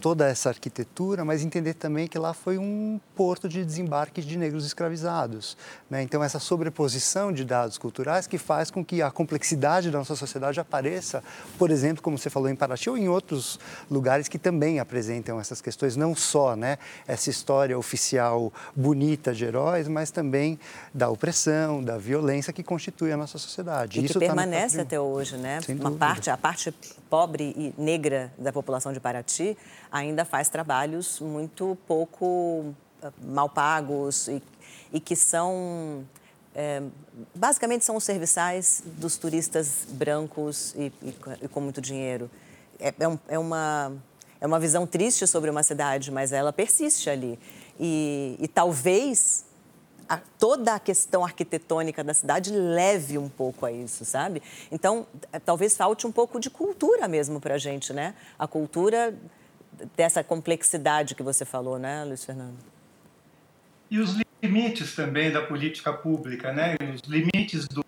toda 0.00 0.26
essa 0.26 0.48
arquitetura, 0.48 1.24
mas 1.24 1.44
entender 1.44 1.74
também 1.74 2.08
que 2.08 2.18
lá 2.18 2.32
foi 2.32 2.58
um 2.58 2.98
porto 3.14 3.48
de 3.48 3.64
desembarque 3.64 4.22
de 4.22 4.36
negros 4.36 4.64
escravizados. 4.64 5.56
Né? 5.88 6.02
Então, 6.02 6.24
essa 6.24 6.38
sobreposição 6.38 7.32
de 7.32 7.44
dados 7.44 7.76
culturais 7.76 8.26
que 8.26 8.38
faz 8.38 8.70
com 8.70 8.84
que 8.84 9.02
a 9.02 9.10
complexidade 9.10 9.90
da 9.90 9.98
nossa 9.98 10.16
sociedade 10.16 10.58
apareça, 10.58 11.22
por 11.58 11.70
exemplo, 11.70 12.02
como 12.02 12.16
você 12.16 12.30
falou 12.30 12.48
em 12.48 12.56
Paraty 12.56 12.88
ou 12.88 12.96
em 12.96 13.08
outros 13.08 13.58
lugares 13.90 14.26
que 14.26 14.38
também 14.38 14.80
apresentam 14.80 15.38
essas 15.38 15.60
questões, 15.60 15.96
não 15.96 16.14
só 16.14 16.56
né, 16.56 16.78
essa 17.06 17.28
história 17.28 17.78
oficial 17.78 18.52
bonita 18.74 19.34
de 19.34 19.44
heróis, 19.44 19.86
mas 19.86 20.10
também 20.10 20.58
da 20.94 21.10
opressão, 21.10 21.82
da 21.84 21.98
violência 21.98 22.52
que 22.52 22.62
constitui 22.62 23.12
a 23.12 23.16
nossa 23.16 23.38
sociedade. 23.38 24.00
E 24.00 24.04
Isso 24.04 24.14
que 24.14 24.26
tá 24.26 24.34
permanece 24.34 24.76
tá 24.76 24.82
até 24.82 24.98
hoje, 24.98 25.36
né? 25.36 25.60
Sem 25.60 25.76
Uma 25.76 25.92
parte, 25.92 26.30
a 26.30 26.36
parte 26.36 26.72
pobre 27.10 27.52
e 27.56 27.74
negra 27.76 28.32
da 28.38 28.52
população 28.52 28.92
de 28.92 29.00
Paraty 29.00 29.58
ainda 29.90 30.24
faz 30.24 30.48
trabalhos 30.48 31.20
muito 31.20 31.76
pouco 31.86 32.72
eh, 33.02 33.10
mal 33.22 33.48
pagos 33.48 34.28
e, 34.28 34.40
e 34.92 35.00
que 35.00 35.16
são 35.16 36.06
é, 36.54 36.82
basicamente 37.34 37.84
são 37.84 37.96
os 37.96 38.04
serviçais 38.04 38.82
dos 38.84 39.16
turistas 39.16 39.86
brancos 39.88 40.74
e, 40.74 40.92
e, 41.02 41.14
e 41.42 41.48
com 41.48 41.60
muito 41.60 41.80
dinheiro. 41.80 42.30
É, 42.78 42.92
é, 42.98 43.08
um, 43.08 43.18
é, 43.28 43.38
uma, 43.38 43.92
é 44.40 44.46
uma 44.46 44.58
visão 44.58 44.86
triste 44.86 45.26
sobre 45.26 45.50
uma 45.50 45.62
cidade, 45.62 46.10
mas 46.10 46.32
ela 46.32 46.52
persiste 46.52 47.08
ali. 47.08 47.38
E, 47.78 48.36
e 48.38 48.48
talvez 48.48 49.44
a, 50.10 50.18
toda 50.40 50.74
a 50.74 50.80
questão 50.80 51.24
arquitetônica 51.24 52.02
da 52.02 52.12
cidade 52.12 52.50
leve 52.50 53.16
um 53.16 53.28
pouco 53.28 53.64
a 53.64 53.70
isso, 53.70 54.04
sabe? 54.04 54.42
Então, 54.72 55.06
é, 55.32 55.38
talvez 55.38 55.76
falte 55.76 56.04
um 56.04 56.10
pouco 56.10 56.40
de 56.40 56.50
cultura 56.50 57.06
mesmo 57.06 57.40
para 57.40 57.54
a 57.54 57.58
gente, 57.58 57.92
né? 57.92 58.16
A 58.36 58.48
cultura 58.48 59.14
dessa 59.96 60.24
complexidade 60.24 61.14
que 61.14 61.22
você 61.22 61.44
falou, 61.44 61.78
né, 61.78 62.02
Luiz 62.02 62.24
Fernando? 62.24 62.58
E 63.88 64.00
os 64.00 64.16
limites 64.42 64.96
também 64.96 65.30
da 65.30 65.42
política 65.42 65.92
pública, 65.92 66.52
né? 66.52 66.76
Os 66.92 67.02
limites 67.02 67.68
do, 67.68 67.84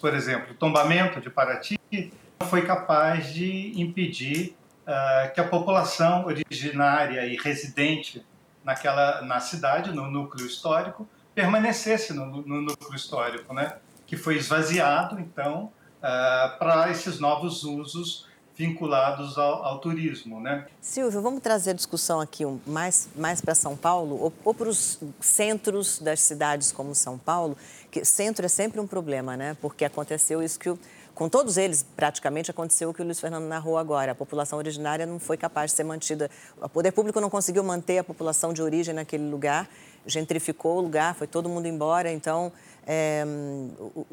por 0.00 0.14
exemplo, 0.14 0.52
o 0.52 0.54
tombamento 0.54 1.20
de 1.20 1.28
Paraty 1.28 1.78
não 1.92 2.48
foi 2.48 2.64
capaz 2.64 3.34
de 3.34 3.78
impedir 3.78 4.56
uh, 4.86 5.34
que 5.34 5.40
a 5.40 5.44
população 5.44 6.24
originária 6.24 7.26
e 7.26 7.36
residente 7.36 8.24
naquela 8.64 9.22
na 9.22 9.40
cidade, 9.40 9.92
no 9.92 10.10
núcleo 10.10 10.46
histórico, 10.46 11.08
permanecesse 11.34 12.12
no, 12.12 12.26
no 12.26 12.60
núcleo 12.60 12.94
histórico, 12.94 13.54
né? 13.54 13.76
Que 14.06 14.16
foi 14.16 14.36
esvaziado, 14.36 15.18
então, 15.20 15.72
uh, 15.98 16.58
para 16.58 16.90
esses 16.90 17.20
novos 17.20 17.62
usos 17.64 18.28
vinculados 18.56 19.38
ao, 19.38 19.64
ao, 19.64 19.78
turismo, 19.78 20.38
né? 20.38 20.66
Silvio, 20.82 21.22
vamos 21.22 21.40
trazer 21.40 21.70
a 21.70 21.72
discussão 21.72 22.20
aqui 22.20 22.44
mais, 22.66 23.08
mais 23.16 23.40
para 23.40 23.54
São 23.54 23.74
Paulo 23.74 24.20
ou, 24.20 24.32
ou 24.44 24.52
para 24.52 24.68
os 24.68 24.98
centros 25.18 25.98
das 25.98 26.20
cidades 26.20 26.70
como 26.70 26.94
São 26.94 27.16
Paulo, 27.16 27.56
que 27.90 28.04
centro 28.04 28.44
é 28.44 28.48
sempre 28.50 28.78
um 28.78 28.86
problema, 28.86 29.34
né? 29.34 29.56
Porque 29.62 29.82
aconteceu 29.82 30.42
isso 30.42 30.58
que 30.58 30.68
o, 30.68 30.78
com 31.20 31.28
todos 31.28 31.58
eles, 31.58 31.82
praticamente, 31.82 32.50
aconteceu 32.50 32.88
o 32.88 32.94
que 32.94 33.02
o 33.02 33.04
Luiz 33.04 33.20
Fernando 33.20 33.44
narrou 33.44 33.76
agora. 33.76 34.12
A 34.12 34.14
população 34.14 34.58
originária 34.58 35.04
não 35.04 35.18
foi 35.18 35.36
capaz 35.36 35.70
de 35.70 35.76
ser 35.76 35.84
mantida. 35.84 36.30
O 36.58 36.66
poder 36.66 36.92
público 36.92 37.20
não 37.20 37.28
conseguiu 37.28 37.62
manter 37.62 37.98
a 37.98 38.04
população 38.04 38.54
de 38.54 38.62
origem 38.62 38.94
naquele 38.94 39.28
lugar, 39.30 39.68
gentrificou 40.06 40.78
o 40.78 40.80
lugar, 40.80 41.14
foi 41.14 41.26
todo 41.26 41.46
mundo 41.46 41.66
embora. 41.66 42.10
Então, 42.10 42.50
é, 42.86 43.22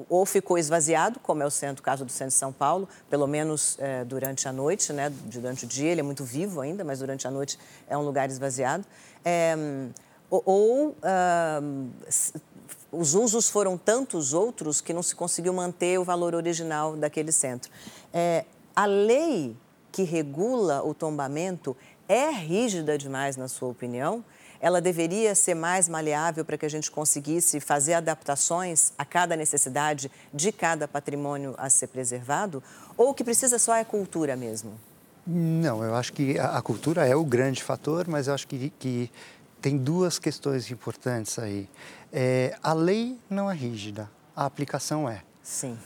ou 0.09 0.25
ficou 0.25 0.57
esvaziado, 0.57 1.17
como 1.21 1.41
é 1.41 1.45
o 1.45 1.49
centro, 1.49 1.81
caso 1.81 2.03
do 2.03 2.11
centro 2.11 2.33
de 2.33 2.39
São 2.39 2.51
Paulo, 2.51 2.89
pelo 3.09 3.25
menos 3.25 3.77
é, 3.79 4.03
durante 4.03 4.45
a 4.45 4.51
noite, 4.51 4.91
né? 4.91 5.09
durante 5.09 5.63
o 5.63 5.67
dia 5.67 5.89
ele 5.89 6.01
é 6.01 6.03
muito 6.03 6.25
vivo 6.25 6.59
ainda, 6.59 6.83
mas 6.83 6.99
durante 6.99 7.25
a 7.25 7.31
noite 7.31 7.57
é 7.87 7.97
um 7.97 8.01
lugar 8.01 8.29
esvaziado. 8.29 8.83
É, 9.23 9.55
Ou, 10.29 10.89
uh, 10.89 11.89
os 12.91 13.13
usos 13.13 13.49
foram 13.49 13.77
tantos 13.77 14.33
outros 14.33 14.81
que 14.81 14.93
não 14.93 15.03
se 15.03 15.15
conseguiu 15.15 15.53
manter 15.53 15.99
o 15.99 16.03
valor 16.03 16.33
original 16.33 16.95
daquele 16.95 17.31
centro. 17.31 17.69
É, 18.13 18.45
a 18.75 18.85
lei 18.85 19.55
que 19.91 20.03
regula 20.03 20.83
o 20.83 20.93
tombamento 20.93 21.75
é 22.07 22.29
rígida 22.29 22.97
demais, 22.97 23.35
na 23.35 23.47
sua 23.47 23.69
opinião? 23.69 24.23
Ela 24.59 24.81
deveria 24.81 25.35
ser 25.35 25.53
mais 25.53 25.87
maleável 25.87 26.43
para 26.43 26.57
que 26.57 26.65
a 26.65 26.69
gente 26.69 26.89
conseguisse 26.89 27.59
fazer 27.59 27.93
adaptações 27.93 28.91
a 28.97 29.05
cada 29.05 29.35
necessidade 29.35 30.11
de 30.33 30.51
cada 30.51 30.87
patrimônio 30.87 31.53
a 31.57 31.69
ser 31.69 31.87
preservado? 31.87 32.63
Ou 32.95 33.09
o 33.09 33.13
que 33.13 33.23
precisa 33.23 33.59
só 33.59 33.75
é 33.75 33.83
cultura 33.83 34.35
mesmo? 34.35 34.73
Não, 35.29 35.83
eu 35.83 35.93
acho 35.93 36.13
que 36.13 36.39
a, 36.39 36.61
cultura 36.61 37.05
é 37.05 37.13
o 37.13 37.25
grande 37.25 37.61
fator, 37.61 38.07
mas 38.07 38.27
eu 38.27 38.33
acho 38.33 38.47
que, 38.47 38.71
que 38.79 39.11
tem 39.61 39.77
duas 39.77 40.19
questões 40.19 40.69
importantes 40.71 41.37
aí. 41.39 41.69
É, 42.11 42.57
a 42.61 42.73
lei 42.73 43.17
não 43.29 43.49
é 43.49 43.55
rígida, 43.55 44.09
a 44.35 44.45
aplicação 44.45 45.09
é. 45.09 45.23
Sim. 45.43 45.77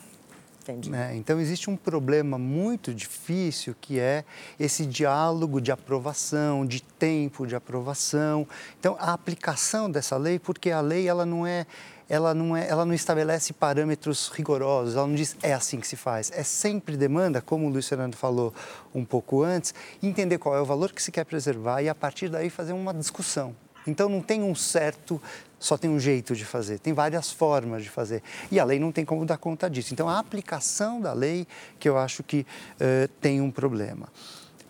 Entendi. 0.61 0.91
Né? 0.91 1.15
Então, 1.15 1.39
existe 1.39 1.69
um 1.69 1.75
problema 1.75 2.37
muito 2.37 2.93
difícil 2.93 3.75
que 3.81 3.99
é 3.99 4.23
esse 4.59 4.85
diálogo 4.85 5.59
de 5.59 5.71
aprovação, 5.71 6.65
de 6.65 6.81
tempo 6.81 7.47
de 7.47 7.55
aprovação. 7.55 8.47
Então, 8.79 8.95
a 8.99 9.11
aplicação 9.11 9.89
dessa 9.89 10.17
lei, 10.17 10.37
porque 10.37 10.69
a 10.69 10.79
lei 10.79 11.07
ela 11.07 11.25
não 11.25 11.47
é 11.47 11.65
ela 12.10 12.34
não, 12.34 12.55
é, 12.55 12.67
ela 12.67 12.86
não 12.86 12.93
estabelece 12.93 13.53
parâmetros 13.53 14.29
rigorosos, 14.34 14.96
ela 14.96 15.08
não 15.08 15.15
diz 15.15 15.36
é 15.41 15.53
assim 15.53 15.79
que 15.79 15.88
se 15.88 15.96
faz. 15.96 16.31
É 16.34 16.43
sempre 16.43 16.98
demanda, 16.98 17.41
como 17.41 17.67
o 17.67 17.70
Luiz 17.70 17.88
Fernando 17.88 18.15
falou 18.15 18.53
um 18.93 19.05
pouco 19.05 19.43
antes, 19.43 19.74
entender 20.01 20.38
qual 20.38 20.55
é 20.55 20.62
o 20.62 20.65
valor 20.65 20.91
que 20.91 21.01
se 21.01 21.12
quer 21.12 21.25
preservar 21.25 21.81
e 21.81 21.89
a 21.89 21.96
partir 21.96 22.29
daí 22.29 22.50
fazer 22.50 22.74
uma 22.74 22.93
discussão. 22.93 23.55
Então 23.86 24.08
não 24.08 24.22
tem 24.22 24.43
um 24.43 24.53
certo, 24.53 25.22
só 25.60 25.77
tem 25.77 25.89
um 25.89 26.00
jeito 26.00 26.36
de 26.36 26.46
fazer, 26.46 26.79
tem 26.79 26.93
várias 26.93 27.31
formas 27.31 27.84
de 27.84 27.89
fazer. 27.89 28.22
E 28.51 28.60
a 28.60 28.63
lei 28.63 28.79
não 28.79 28.91
tem 28.91 29.03
como 29.03 29.25
dar 29.25 29.38
conta 29.38 29.70
disso. 29.70 29.93
Então 29.93 30.08
a 30.08 30.20
aplicação 30.20 31.01
da 31.01 31.13
lei 31.13 31.48
que 31.79 31.89
eu 31.89 31.98
acho 31.98 32.24
que 32.24 32.46
uh, 32.75 33.08
tem 33.20 33.41
um 33.41 33.50
problema. 33.50 34.08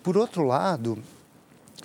Por 0.02 0.18
outro 0.18 0.44
lado, 0.44 0.98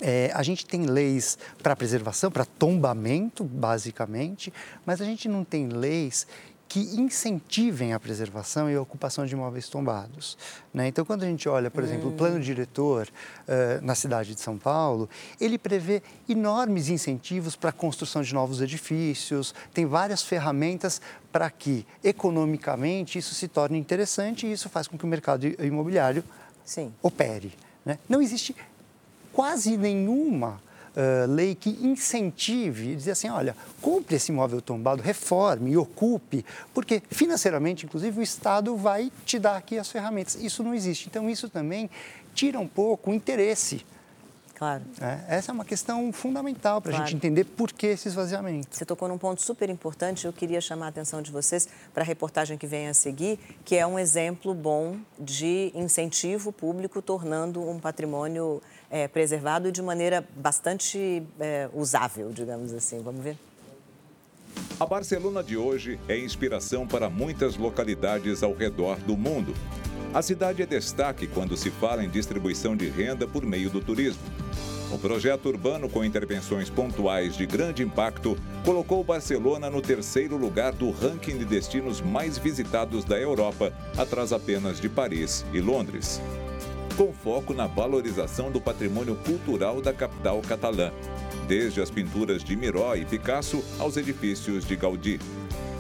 é, 0.01 0.31
a 0.35 0.43
gente 0.43 0.67
tem 0.67 0.83
leis 0.87 1.39
para 1.63 1.77
preservação, 1.77 2.31
para 2.31 2.45
tombamento, 2.45 3.45
basicamente, 3.45 4.53
mas 4.85 5.01
a 5.01 5.05
gente 5.05 5.29
não 5.29 5.45
tem 5.45 5.69
leis 5.69 6.27
que 6.69 6.81
incentivem 7.01 7.93
a 7.93 8.01
preservação 8.01 8.69
e 8.71 8.75
a 8.75 8.83
ocupação 8.83 9.25
de 9.25 9.35
imóveis 9.35 9.69
tombados. 9.69 10.37
Né? 10.75 10.89
Então, 10.89 11.05
quando 11.05 11.23
a 11.23 11.27
gente 11.27 11.49
olha, 11.49 11.71
por 11.71 11.83
exemplo, 11.83 12.09
o 12.09 12.13
hum. 12.13 12.17
plano 12.17 12.41
diretor 12.41 13.07
uh, 13.07 13.85
na 13.85 13.95
cidade 13.95 14.35
de 14.35 14.41
São 14.41 14.59
Paulo, 14.59 15.09
ele 15.41 15.59
prevê 15.59 16.03
enormes 16.29 16.89
incentivos 16.89 17.55
para 17.55 17.71
a 17.71 17.73
construção 17.73 18.21
de 18.21 18.35
novos 18.35 18.61
edifícios, 18.61 19.55
tem 19.73 19.87
várias 19.87 20.23
ferramentas 20.23 21.01
para 21.31 21.49
que, 21.51 21.87
economicamente, 22.03 23.19
isso 23.19 23.35
se 23.35 23.47
torne 23.47 23.79
interessante 23.79 24.47
e 24.47 24.53
isso 24.53 24.69
faz 24.69 24.89
com 24.89 24.99
que 24.99 25.05
o 25.05 25.09
mercado 25.09 25.47
imobiliário 25.63 26.25
Sim. 26.65 26.93
opere. 27.01 27.53
Né? 27.85 27.99
Não 28.09 28.21
existe 28.21 28.57
quase 29.37 29.77
nenhuma 29.77 30.59
uh, 30.97 31.31
lei 31.31 31.55
que 31.55 31.69
incentive, 31.69 32.97
dizer 32.97 33.11
assim, 33.11 33.29
olha, 33.29 33.55
compre 33.83 34.17
esse 34.17 34.33
imóvel 34.33 34.63
tombado, 34.63 35.03
reforme 35.03 35.73
e 35.73 35.77
ocupe, 35.77 36.43
porque 36.73 37.03
financeiramente, 37.11 37.85
inclusive, 37.85 38.19
o 38.19 38.23
Estado 38.23 38.75
vai 38.79 39.13
te 39.27 39.39
dar 39.39 39.59
aqui 39.59 39.79
as 39.79 39.91
ferramentas. 39.91 40.37
Isso 40.37 40.63
não 40.63 40.75
existe. 40.75 41.07
Então, 41.07 41.29
isso 41.29 41.51
também 41.51 41.91
tira 42.35 42.59
um 42.59 42.67
pouco 42.67 43.11
o 43.11 43.15
interesse 43.15 43.85
Claro. 44.57 44.83
É, 44.99 45.37
essa 45.37 45.53
é 45.53 45.55
uma 45.55 45.67
questão 45.67 46.11
fundamental 46.15 46.81
para 46.81 46.91
a 46.91 46.95
claro. 46.95 47.07
gente 47.07 47.17
entender 47.17 47.45
por 47.45 47.71
que 47.71 47.89
esse 47.89 48.09
esvaziamento. 48.09 48.69
Você 48.75 48.87
tocou 48.87 49.07
num 49.07 49.19
ponto 49.19 49.43
super 49.43 49.69
importante, 49.69 50.25
eu 50.25 50.33
queria 50.33 50.63
chamar 50.63 50.87
a 50.87 50.89
atenção 50.89 51.21
de 51.21 51.31
vocês 51.31 51.69
para 51.93 52.03
a 52.03 52.07
reportagem 52.07 52.57
que 52.57 52.67
vem 52.67 52.89
a 52.89 52.95
seguir, 52.95 53.39
que 53.67 53.77
é 53.77 53.87
um 53.87 53.99
exemplo 53.99 54.55
bom 54.55 54.97
de 55.19 55.71
incentivo 55.75 56.53
público 56.53 57.03
tornando 57.03 57.69
um 57.69 57.79
patrimônio 57.79 58.63
é, 58.91 59.09
preservado 59.09 59.73
de 59.73 59.83
maneira 59.83 60.27
bastante 60.37 61.23
é, 61.41 61.69
usável, 61.73 62.31
digamos 62.33 62.73
assim. 62.73 63.01
Vamos 63.03 63.23
ver? 63.23 63.37
A 64.79 64.87
Barcelona 64.87 65.43
de 65.43 65.57
hoje 65.57 65.99
é 66.09 66.19
inspiração 66.19 66.87
para 66.87 67.09
muitas 67.11 67.57
localidades 67.57 68.43
ao 68.43 68.55
redor 68.55 68.99
do 68.99 69.17
mundo. 69.17 69.55
A 70.15 70.23
cidade 70.23 70.63
é 70.63 70.67
destaque 70.67 71.27
quando 71.27 71.57
se 71.57 71.71
fala 71.71 72.03
em 72.05 72.09
distribuição 72.09 72.77
de 72.77 72.89
renda 72.89 73.27
por 73.27 73.45
meio 73.45 73.69
do 73.69 73.81
turismo. 73.81 74.23
Um 74.93 74.99
projeto 74.99 75.47
urbano 75.47 75.89
com 75.89 76.05
intervenções 76.05 76.71
pontuais 76.71 77.37
de 77.37 77.45
grande 77.45 77.83
impacto 77.83 78.39
colocou 78.65 79.03
Barcelona 79.03 79.69
no 79.69 79.83
terceiro 79.83 80.37
lugar 80.37 80.73
do 80.73 80.91
ranking 80.91 81.37
de 81.37 81.45
destinos 81.45 82.01
mais 82.01 82.39
visitados 82.39 83.05
da 83.05 83.19
Europa, 83.19 83.73
atrás 83.97 84.33
apenas 84.33 84.81
de 84.81 84.89
Paris 84.89 85.45
e 85.53 85.61
Londres. 85.61 86.21
Com 86.97 87.13
foco 87.13 87.53
na 87.53 87.67
valorização 87.67 88.51
do 88.51 88.59
patrimônio 88.59 89.17
cultural 89.17 89.83
da 89.83 89.93
capital 89.93 90.41
catalã, 90.41 90.91
desde 91.47 91.83
as 91.83 91.91
pinturas 91.91 92.43
de 92.43 92.57
Miró 92.57 92.95
e 92.95 93.05
Picasso 93.05 93.63
aos 93.79 93.99
edifícios 93.99 94.65
de 94.65 94.75
Gaudí. 94.77 95.21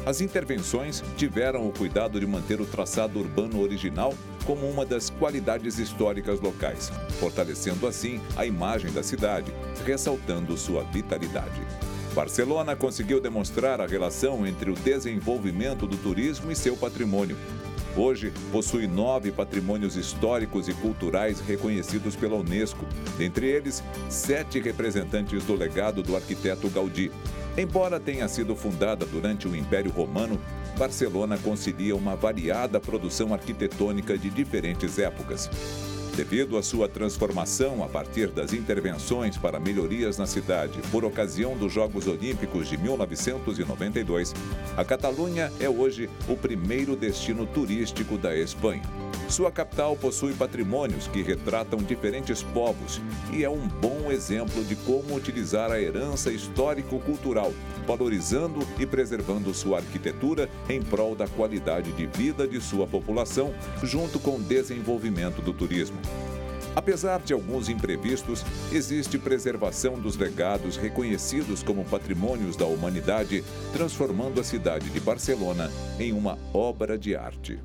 As 0.04 0.20
intervenções 0.20 1.02
tiveram 1.16 1.66
o 1.66 1.72
cuidado 1.72 2.20
de 2.20 2.26
manter 2.26 2.60
o 2.60 2.66
traçado 2.66 3.18
urbano 3.18 3.62
original 3.62 4.12
como 4.44 4.68
uma 4.68 4.84
das 4.84 5.08
qualidades 5.08 5.78
históricas 5.78 6.38
locais, 6.38 6.92
fortalecendo 7.18 7.86
assim 7.86 8.20
a 8.36 8.44
imagem 8.44 8.92
da 8.92 9.02
cidade, 9.02 9.50
ressaltando 9.86 10.54
sua 10.54 10.84
vitalidade. 10.84 11.62
Barcelona 12.14 12.76
conseguiu 12.76 13.22
demonstrar 13.22 13.80
a 13.80 13.86
relação 13.86 14.46
entre 14.46 14.70
o 14.70 14.74
desenvolvimento 14.74 15.86
do 15.86 15.96
turismo 15.96 16.52
e 16.52 16.56
seu 16.56 16.76
patrimônio. 16.76 17.36
Hoje, 17.96 18.30
possui 18.52 18.86
nove 18.86 19.32
patrimônios 19.32 19.96
históricos 19.96 20.68
e 20.68 20.74
culturais 20.74 21.40
reconhecidos 21.40 22.14
pela 22.14 22.36
Unesco, 22.36 22.84
dentre 23.16 23.46
eles, 23.46 23.82
sete 24.10 24.60
representantes 24.60 25.44
do 25.44 25.54
legado 25.54 26.02
do 26.02 26.14
arquiteto 26.14 26.68
Gaudí, 26.68 27.10
Embora 27.56 27.98
tenha 27.98 28.28
sido 28.28 28.54
fundada 28.54 29.06
durante 29.06 29.48
o 29.48 29.56
Império 29.56 29.90
Romano, 29.90 30.38
Barcelona 30.76 31.38
concilia 31.38 31.96
uma 31.96 32.14
variada 32.14 32.78
produção 32.78 33.32
arquitetônica 33.32 34.18
de 34.18 34.28
diferentes 34.28 34.98
épocas. 34.98 35.48
Devido 36.16 36.56
à 36.56 36.62
sua 36.62 36.88
transformação 36.88 37.84
a 37.84 37.88
partir 37.88 38.28
das 38.28 38.54
intervenções 38.54 39.36
para 39.36 39.60
melhorias 39.60 40.16
na 40.16 40.26
cidade 40.26 40.80
por 40.90 41.04
ocasião 41.04 41.54
dos 41.54 41.70
Jogos 41.70 42.06
Olímpicos 42.06 42.70
de 42.70 42.78
1992, 42.78 44.34
a 44.78 44.82
Catalunha 44.82 45.52
é 45.60 45.68
hoje 45.68 46.08
o 46.26 46.34
primeiro 46.34 46.96
destino 46.96 47.44
turístico 47.44 48.16
da 48.16 48.34
Espanha. 48.34 49.05
Sua 49.28 49.50
capital 49.50 49.96
possui 49.96 50.34
patrimônios 50.34 51.08
que 51.08 51.20
retratam 51.20 51.80
diferentes 51.80 52.44
povos 52.44 53.00
e 53.32 53.42
é 53.42 53.50
um 53.50 53.66
bom 53.66 54.10
exemplo 54.10 54.62
de 54.64 54.76
como 54.76 55.16
utilizar 55.16 55.72
a 55.72 55.80
herança 55.80 56.30
histórico-cultural, 56.30 57.52
valorizando 57.86 58.66
e 58.78 58.86
preservando 58.86 59.52
sua 59.52 59.78
arquitetura 59.78 60.48
em 60.68 60.80
prol 60.80 61.16
da 61.16 61.26
qualidade 61.26 61.90
de 61.92 62.06
vida 62.06 62.46
de 62.46 62.60
sua 62.60 62.86
população, 62.86 63.52
junto 63.82 64.20
com 64.20 64.36
o 64.36 64.42
desenvolvimento 64.42 65.42
do 65.42 65.52
turismo. 65.52 65.98
Apesar 66.76 67.20
de 67.20 67.32
alguns 67.32 67.68
imprevistos, 67.68 68.44
existe 68.70 69.18
preservação 69.18 69.98
dos 69.98 70.16
legados 70.16 70.76
reconhecidos 70.76 71.64
como 71.64 71.84
patrimônios 71.84 72.54
da 72.54 72.66
humanidade, 72.66 73.42
transformando 73.72 74.40
a 74.40 74.44
cidade 74.44 74.88
de 74.90 75.00
Barcelona 75.00 75.72
em 75.98 76.12
uma 76.12 76.38
obra 76.52 76.96
de 76.96 77.16
arte. 77.16 77.58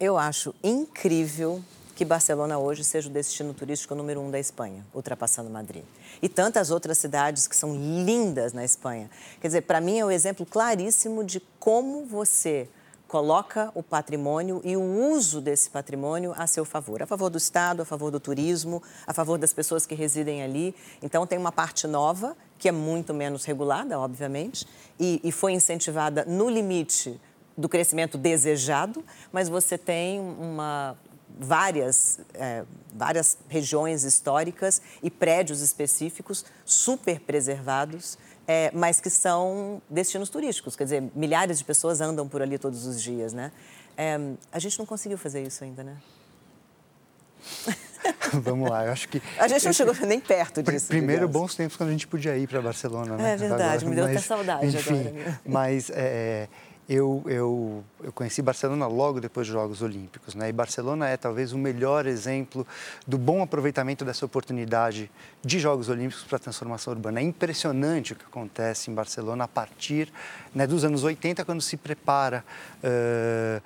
Eu 0.00 0.16
acho 0.16 0.54
incrível 0.62 1.60
que 1.96 2.04
Barcelona 2.04 2.56
hoje 2.56 2.84
seja 2.84 3.08
o 3.08 3.12
destino 3.12 3.52
turístico 3.52 3.96
número 3.96 4.20
um 4.20 4.30
da 4.30 4.38
Espanha, 4.38 4.86
ultrapassando 4.94 5.50
Madrid. 5.50 5.82
E 6.22 6.28
tantas 6.28 6.70
outras 6.70 6.98
cidades 6.98 7.48
que 7.48 7.56
são 7.56 7.74
lindas 7.74 8.52
na 8.52 8.64
Espanha. 8.64 9.10
Quer 9.40 9.48
dizer, 9.48 9.62
para 9.62 9.80
mim 9.80 9.98
é 9.98 10.04
um 10.04 10.10
exemplo 10.12 10.46
claríssimo 10.46 11.24
de 11.24 11.40
como 11.58 12.04
você 12.06 12.68
coloca 13.08 13.72
o 13.74 13.82
patrimônio 13.82 14.60
e 14.62 14.76
o 14.76 14.82
uso 15.10 15.40
desse 15.40 15.68
patrimônio 15.68 16.32
a 16.36 16.46
seu 16.46 16.64
favor, 16.64 17.02
a 17.02 17.06
favor 17.06 17.28
do 17.28 17.38
Estado, 17.38 17.82
a 17.82 17.84
favor 17.84 18.12
do 18.12 18.20
turismo, 18.20 18.80
a 19.04 19.12
favor 19.12 19.36
das 19.36 19.52
pessoas 19.52 19.84
que 19.84 19.96
residem 19.96 20.44
ali. 20.44 20.76
Então, 21.02 21.26
tem 21.26 21.36
uma 21.36 21.50
parte 21.50 21.88
nova, 21.88 22.36
que 22.56 22.68
é 22.68 22.72
muito 22.72 23.12
menos 23.12 23.44
regulada, 23.44 23.98
obviamente, 23.98 24.64
e, 25.00 25.20
e 25.24 25.32
foi 25.32 25.54
incentivada 25.54 26.24
no 26.24 26.48
limite 26.48 27.20
do 27.58 27.68
crescimento 27.68 28.16
desejado, 28.16 29.04
mas 29.32 29.48
você 29.48 29.76
tem 29.76 30.20
uma, 30.20 30.96
várias, 31.36 32.20
é, 32.34 32.64
várias 32.94 33.36
regiões 33.48 34.04
históricas 34.04 34.80
e 35.02 35.10
prédios 35.10 35.60
específicos 35.60 36.44
super 36.64 37.18
preservados, 37.18 38.16
é, 38.46 38.70
mas 38.72 39.00
que 39.00 39.10
são 39.10 39.82
destinos 39.90 40.30
turísticos. 40.30 40.76
Quer 40.76 40.84
dizer, 40.84 41.02
milhares 41.16 41.58
de 41.58 41.64
pessoas 41.64 42.00
andam 42.00 42.28
por 42.28 42.40
ali 42.40 42.58
todos 42.58 42.86
os 42.86 43.02
dias, 43.02 43.32
né? 43.32 43.50
É, 43.96 44.16
a 44.52 44.58
gente 44.60 44.78
não 44.78 44.86
conseguiu 44.86 45.18
fazer 45.18 45.42
isso 45.42 45.64
ainda, 45.64 45.82
né? 45.82 45.96
Vamos 48.32 48.70
lá, 48.70 48.86
eu 48.86 48.92
acho 48.92 49.08
que. 49.08 49.20
A 49.38 49.48
gente 49.48 49.64
não 49.64 49.72
chegou 49.72 49.94
nem 50.06 50.20
perto 50.20 50.62
disso. 50.62 50.86
Primeiro, 50.86 51.26
digamos. 51.26 51.32
bons 51.32 51.54
tempos 51.54 51.76
quando 51.76 51.88
a 51.88 51.92
gente 51.92 52.06
podia 52.06 52.36
ir 52.36 52.46
para 52.46 52.60
Barcelona, 52.60 53.16
né? 53.16 53.32
É 53.32 53.36
verdade, 53.36 53.84
agora, 53.84 53.88
me 53.88 53.94
deu 53.96 54.04
mas, 54.04 54.16
até 54.16 54.26
saudade 54.26 54.66
enfim, 54.66 55.08
agora. 55.08 55.40
Mas 55.44 55.90
é, 55.90 56.48
eu, 56.88 57.22
eu, 57.26 57.84
eu 58.02 58.10
conheci 58.12 58.40
Barcelona 58.40 58.86
logo 58.86 59.20
depois 59.20 59.46
dos 59.46 59.52
Jogos 59.52 59.82
Olímpicos, 59.82 60.34
né? 60.34 60.48
E 60.48 60.52
Barcelona 60.52 61.06
é 61.06 61.18
talvez 61.18 61.52
o 61.52 61.58
melhor 61.58 62.06
exemplo 62.06 62.66
do 63.06 63.18
bom 63.18 63.42
aproveitamento 63.42 64.06
dessa 64.06 64.24
oportunidade 64.24 65.10
de 65.44 65.58
Jogos 65.58 65.90
Olímpicos 65.90 66.24
para 66.24 66.36
a 66.36 66.38
transformação 66.38 66.94
urbana. 66.94 67.20
É 67.20 67.22
impressionante 67.22 68.14
o 68.14 68.16
que 68.16 68.24
acontece 68.24 68.90
em 68.90 68.94
Barcelona 68.94 69.44
a 69.44 69.48
partir 69.48 70.10
né, 70.54 70.66
dos 70.66 70.82
anos 70.82 71.04
80, 71.04 71.44
quando 71.44 71.60
se 71.60 71.76
prepara. 71.76 72.42
Uh, 72.82 73.62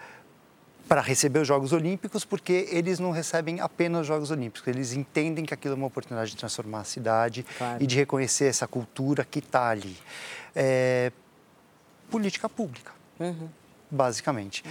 para 0.88 1.00
receber 1.00 1.38
os 1.38 1.48
Jogos 1.48 1.72
Olímpicos, 1.72 2.22
porque 2.22 2.68
eles 2.70 2.98
não 2.98 3.12
recebem 3.12 3.60
apenas 3.60 4.02
os 4.02 4.06
Jogos 4.06 4.30
Olímpicos, 4.30 4.66
eles 4.68 4.92
entendem 4.92 5.42
que 5.42 5.54
aquilo 5.54 5.72
é 5.72 5.76
uma 5.76 5.86
oportunidade 5.86 6.32
de 6.32 6.36
transformar 6.36 6.80
a 6.80 6.84
cidade 6.84 7.46
claro. 7.56 7.82
e 7.82 7.86
de 7.86 7.96
reconhecer 7.96 8.44
essa 8.44 8.66
cultura 8.66 9.24
que 9.24 9.38
está 9.38 9.70
ali. 9.70 9.96
É, 10.54 11.10
política 12.10 12.46
pública. 12.46 12.92
Uhum. 13.22 13.48
Basicamente. 13.90 14.64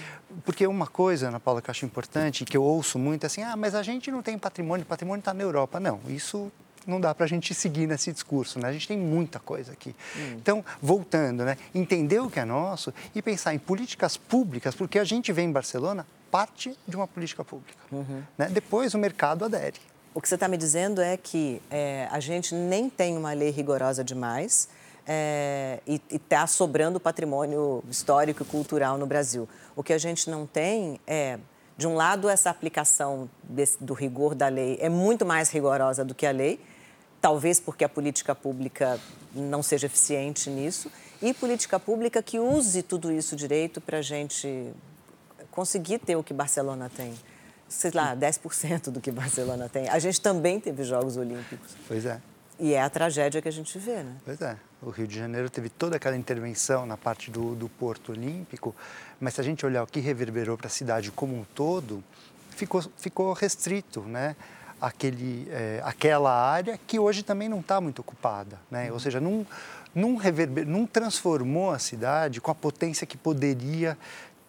Porque 0.43 0.65
uma 0.65 0.87
coisa, 0.87 1.27
Ana 1.27 1.39
Paula, 1.39 1.61
que 1.61 1.69
eu 1.69 1.71
acho 1.71 1.85
importante, 1.85 2.43
que 2.43 2.57
eu 2.57 2.63
ouço 2.63 2.97
muito, 2.97 3.23
é 3.23 3.27
assim: 3.27 3.43
ah, 3.43 3.55
mas 3.55 3.75
a 3.75 3.83
gente 3.83 4.09
não 4.09 4.21
tem 4.23 4.37
patrimônio, 4.37 4.85
patrimônio 4.85 5.19
está 5.19 5.33
na 5.33 5.43
Europa. 5.43 5.79
Não, 5.79 5.99
isso 6.07 6.51
não 6.87 6.99
dá 6.99 7.13
para 7.13 7.25
a 7.25 7.29
gente 7.29 7.53
seguir 7.53 7.87
nesse 7.87 8.11
discurso, 8.11 8.59
né? 8.59 8.69
A 8.69 8.73
gente 8.73 8.87
tem 8.87 8.97
muita 8.97 9.39
coisa 9.39 9.73
aqui. 9.73 9.95
Hum. 10.17 10.37
Então, 10.37 10.65
voltando, 10.81 11.45
né? 11.45 11.57
Entender 11.73 12.19
o 12.19 12.29
que 12.29 12.39
é 12.39 12.45
nosso 12.45 12.93
e 13.13 13.21
pensar 13.21 13.53
em 13.53 13.59
políticas 13.59 14.17
públicas, 14.17 14.73
porque 14.73 14.97
a 14.97 15.03
gente 15.03 15.31
vê 15.31 15.43
em 15.43 15.51
Barcelona 15.51 16.05
parte 16.31 16.75
de 16.87 16.95
uma 16.95 17.07
política 17.07 17.43
pública. 17.43 17.77
Uhum. 17.91 18.23
Né? 18.37 18.47
Depois 18.49 18.93
o 18.93 18.97
mercado 18.97 19.45
adere. 19.45 19.79
O 20.13 20.21
que 20.21 20.27
você 20.27 20.35
está 20.35 20.47
me 20.47 20.57
dizendo 20.57 21.01
é 21.01 21.15
que 21.15 21.61
é, 21.69 22.07
a 22.11 22.19
gente 22.19 22.55
nem 22.55 22.89
tem 22.89 23.17
uma 23.17 23.33
lei 23.33 23.49
rigorosa 23.49 24.03
demais 24.03 24.67
é, 25.13 25.81
e 25.85 26.01
está 26.09 26.47
sobrando 26.47 26.97
patrimônio 26.97 27.83
histórico 27.89 28.43
e 28.43 28.45
cultural 28.45 28.97
no 28.97 29.05
Brasil. 29.05 29.47
O 29.75 29.83
que 29.83 29.91
a 29.91 29.97
gente 29.97 30.29
não 30.29 30.47
tem 30.47 31.01
é, 31.05 31.37
de 31.77 31.85
um 31.85 31.95
lado, 31.95 32.29
essa 32.29 32.49
aplicação 32.49 33.29
desse, 33.43 33.83
do 33.83 33.93
rigor 33.93 34.33
da 34.33 34.47
lei 34.47 34.77
é 34.79 34.87
muito 34.87 35.25
mais 35.25 35.49
rigorosa 35.49 36.05
do 36.05 36.15
que 36.15 36.25
a 36.25 36.31
lei, 36.31 36.61
talvez 37.19 37.59
porque 37.59 37.83
a 37.83 37.89
política 37.89 38.33
pública 38.33 38.97
não 39.35 39.61
seja 39.61 39.87
eficiente 39.87 40.49
nisso, 40.49 40.89
e 41.21 41.33
política 41.33 41.77
pública 41.77 42.23
que 42.23 42.39
use 42.39 42.81
tudo 42.81 43.11
isso 43.11 43.35
direito 43.35 43.81
para 43.81 43.97
a 43.97 44.01
gente 44.01 44.71
conseguir 45.51 45.99
ter 45.99 46.15
o 46.15 46.23
que 46.23 46.33
Barcelona 46.33 46.89
tem 46.95 47.13
sei 47.67 47.91
lá, 47.93 48.13
10% 48.13 48.89
do 48.89 48.99
que 48.99 49.09
Barcelona 49.11 49.69
tem. 49.69 49.87
A 49.87 49.97
gente 49.97 50.19
também 50.19 50.59
teve 50.59 50.83
Jogos 50.83 51.15
Olímpicos. 51.15 51.71
Pois 51.87 52.05
é. 52.05 52.19
E 52.61 52.75
é 52.75 52.81
a 52.83 52.91
tragédia 52.91 53.41
que 53.41 53.47
a 53.47 53.51
gente 53.51 53.79
vê, 53.79 54.03
né? 54.03 54.15
Pois 54.23 54.39
é. 54.39 54.55
O 54.83 54.91
Rio 54.91 55.07
de 55.07 55.17
Janeiro 55.17 55.49
teve 55.49 55.67
toda 55.67 55.95
aquela 55.95 56.15
intervenção 56.15 56.85
na 56.85 56.95
parte 56.95 57.31
do, 57.31 57.55
do 57.55 57.67
Porto 57.67 58.11
Olímpico, 58.11 58.75
mas 59.19 59.33
se 59.33 59.41
a 59.41 59.43
gente 59.43 59.65
olhar 59.65 59.81
o 59.81 59.87
que 59.87 59.99
reverberou 59.99 60.55
para 60.55 60.67
a 60.67 60.69
cidade 60.69 61.11
como 61.11 61.35
um 61.35 61.43
todo, 61.55 62.03
ficou, 62.51 62.83
ficou 62.99 63.33
restrito, 63.33 64.01
né? 64.01 64.35
Aquele, 64.79 65.47
é, 65.49 65.81
aquela 65.83 66.31
área 66.31 66.79
que 66.85 66.99
hoje 66.99 67.23
também 67.23 67.49
não 67.49 67.61
está 67.61 67.81
muito 67.81 67.97
ocupada, 67.99 68.59
né? 68.69 68.89
Ou 68.89 68.93
uhum. 68.93 68.99
seja, 68.99 69.19
não, 69.19 69.45
não, 69.93 70.15
reverber, 70.15 70.63
não 70.63 70.85
transformou 70.85 71.71
a 71.71 71.79
cidade 71.79 72.39
com 72.39 72.51
a 72.51 72.55
potência 72.55 73.07
que 73.07 73.17
poderia 73.17 73.97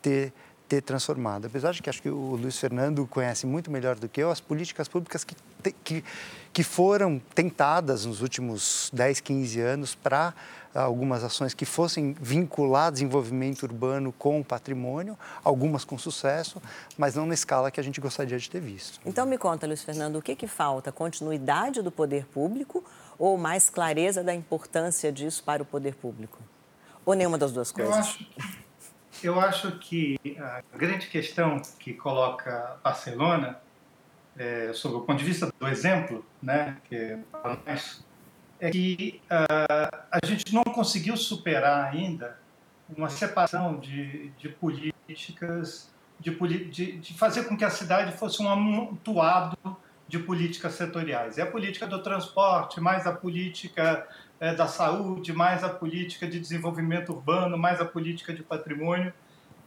ter 0.03 0.35
ter 0.73 0.81
transformado. 0.81 1.47
Apesar 1.47 1.73
de 1.73 1.83
que 1.83 1.91
acho 1.91 2.01
que 2.01 2.09
o 2.09 2.35
Luiz 2.35 2.57
Fernando 2.59 3.07
conhece 3.07 3.47
muito 3.47 3.71
melhor 3.71 3.97
do 3.97 4.09
que 4.09 4.23
eu 4.23 4.31
as 4.31 4.41
políticas 4.41 4.89
públicas 4.89 5.23
que, 5.23 5.37
que, 5.85 6.03
que 6.51 6.63
foram 6.65 7.21
tentadas 7.35 8.07
nos 8.07 8.23
últimos 8.23 8.89
10, 8.91 9.21
15 9.21 9.61
anos 9.61 9.95
para 9.95 10.33
algumas 10.75 11.23
ações 11.23 11.53
que 11.53 11.67
fossem 11.67 12.17
vinculadas 12.19 13.01
desenvolvimento 13.01 13.65
urbano 13.65 14.13
com 14.13 14.41
o 14.41 14.45
patrimônio, 14.45 15.19
algumas 15.45 15.85
com 15.85 15.99
sucesso, 15.99 16.63
mas 16.97 17.17
não 17.17 17.27
na 17.27 17.35
escala 17.35 17.71
que 17.71 17.79
a 17.79 17.85
gente 17.85 18.01
gostaria 18.01 18.39
de 18.39 18.49
ter 18.49 18.61
visto. 18.61 18.99
Então 19.05 19.27
me 19.27 19.37
conta, 19.37 19.67
Luiz 19.67 19.83
Fernando, 19.83 20.17
o 20.17 20.23
que, 20.23 20.35
que 20.35 20.47
falta? 20.47 20.91
Continuidade 20.91 21.83
do 21.83 21.91
poder 21.91 22.25
público 22.25 22.83
ou 23.19 23.37
mais 23.37 23.69
clareza 23.69 24.25
da 24.25 24.35
importância 24.35 25.13
disso 25.13 25.43
para 25.45 25.63
o 25.63 25.67
poder 25.67 25.95
público? 25.97 26.39
Ou 27.05 27.13
nenhuma 27.13 27.37
das 27.37 27.53
duas 27.53 27.71
coisas? 27.71 27.95
Eu 27.95 28.01
acho, 28.01 28.27
eu 29.27 29.41
acho 29.41 29.73
que 29.79 30.19
a 30.39 30.63
grande 30.77 31.07
questão 31.07 31.61
que 31.79 31.95
coloca 31.95 32.77
Barcelona, 32.83 33.59
é, 34.37 34.73
sob 34.73 34.97
o 34.97 35.01
ponto 35.01 35.19
de 35.19 35.25
vista 35.25 35.53
do 35.59 35.69
exemplo, 35.69 36.25
né, 36.43 36.79
que 36.85 36.95
é 36.95 37.19
é 38.63 38.71
que 38.71 39.21
uh, 39.25 39.97
a 40.09 40.25
gente 40.25 40.55
não 40.55 40.63
conseguiu 40.63 41.17
superar 41.17 41.93
ainda 41.93 42.39
uma 42.97 43.09
separação 43.09 43.79
de, 43.79 44.31
de 44.39 44.49
políticas, 44.49 45.93
de, 46.21 46.31
de, 46.71 46.99
de, 46.99 47.15
fazer 47.15 47.45
com 47.45 47.57
que 47.57 47.65
a 47.65 47.71
cidade 47.71 48.17
fosse 48.17 48.41
um 48.41 48.49
amontoado 48.49 49.57
de 50.13 50.19
políticas 50.19 50.75
setoriais. 50.75 51.39
É 51.39 51.43
a 51.43 51.47
política 51.47 51.87
do 51.87 52.03
transporte, 52.03 52.79
mais 52.79 53.07
a 53.07 53.13
política 53.15 54.07
é, 54.39 54.55
da 54.55 54.67
saúde, 54.67 55.33
mais 55.33 55.65
a 55.65 55.71
política 55.71 56.27
de 56.27 56.39
desenvolvimento 56.39 57.15
urbano, 57.15 57.57
mais 57.57 57.81
a 57.81 57.87
política 57.87 58.31
de 58.31 58.43
patrimônio. 58.43 59.11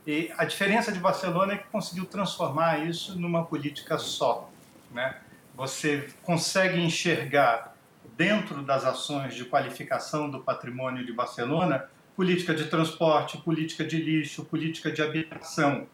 E 0.06 0.32
a 0.38 0.46
diferença 0.46 0.92
de 0.92 1.00
Barcelona 1.00 1.54
é 1.54 1.58
que 1.58 1.68
conseguiu 1.70 2.06
transformar 2.06 2.86
isso 2.86 3.20
numa 3.20 3.44
política 3.44 3.98
só. 3.98 4.52
Né? 4.92 5.16
Você 5.56 6.08
consegue 6.22 6.80
enxergar 6.80 7.76
dentro 8.16 8.62
das 8.62 8.86
ações 8.86 9.34
de 9.34 9.46
qualificação 9.46 10.30
do 10.30 10.42
patrimônio 10.42 11.04
de 11.04 11.12
Barcelona, 11.12 11.90
política 12.16 12.54
de 12.54 12.66
transporte, 12.66 13.40
política 13.40 13.84
de 13.84 13.98
lixo, 13.98 14.46
política 14.46 14.92
de 14.92 15.02
habitação. 15.02 15.88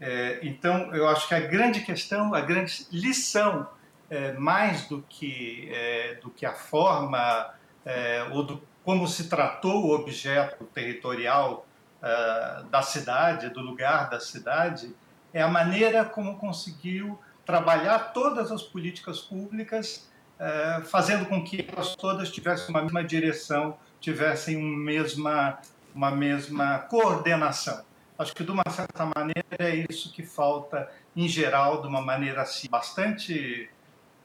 É, 0.00 0.40
então, 0.42 0.92
eu 0.92 1.06
acho 1.08 1.28
que 1.28 1.36
a 1.36 1.40
grande 1.40 1.82
questão, 1.82 2.34
a 2.34 2.40
grande 2.40 2.84
lição, 2.90 3.68
é, 4.10 4.32
mais 4.32 4.86
do 4.88 5.02
que, 5.08 5.68
é, 5.72 6.14
do 6.22 6.30
que 6.30 6.44
a 6.44 6.52
forma 6.52 7.52
é, 7.84 8.26
ou 8.30 8.42
do 8.42 8.62
como 8.84 9.06
se 9.06 9.28
tratou 9.28 9.86
o 9.86 9.94
objeto 9.94 10.64
territorial 10.64 11.66
é, 12.02 12.62
da 12.70 12.82
cidade, 12.82 13.48
do 13.50 13.60
lugar 13.60 14.10
da 14.10 14.18
cidade, 14.18 14.94
é 15.32 15.40
a 15.40 15.48
maneira 15.48 16.04
como 16.04 16.36
conseguiu 16.36 17.18
trabalhar 17.46 18.12
todas 18.12 18.50
as 18.50 18.62
políticas 18.62 19.20
públicas 19.20 20.10
é, 20.38 20.82
fazendo 20.84 21.26
com 21.26 21.44
que 21.44 21.64
elas 21.72 21.94
todas 21.94 22.30
tivessem 22.30 22.70
uma 22.70 22.82
mesma 22.82 23.04
direção, 23.04 23.76
tivessem 24.00 24.56
uma 24.56 24.76
mesma, 24.76 25.58
uma 25.94 26.10
mesma 26.10 26.80
coordenação. 26.80 27.84
Acho 28.18 28.34
que, 28.34 28.44
de 28.44 28.50
uma 28.50 28.64
certa 28.68 29.06
maneira, 29.06 29.42
é 29.58 29.86
isso 29.88 30.12
que 30.12 30.24
falta, 30.24 30.90
em 31.14 31.28
geral, 31.28 31.80
de 31.80 31.88
uma 31.88 32.00
maneira 32.00 32.42
assim, 32.42 32.68
bastante, 32.68 33.70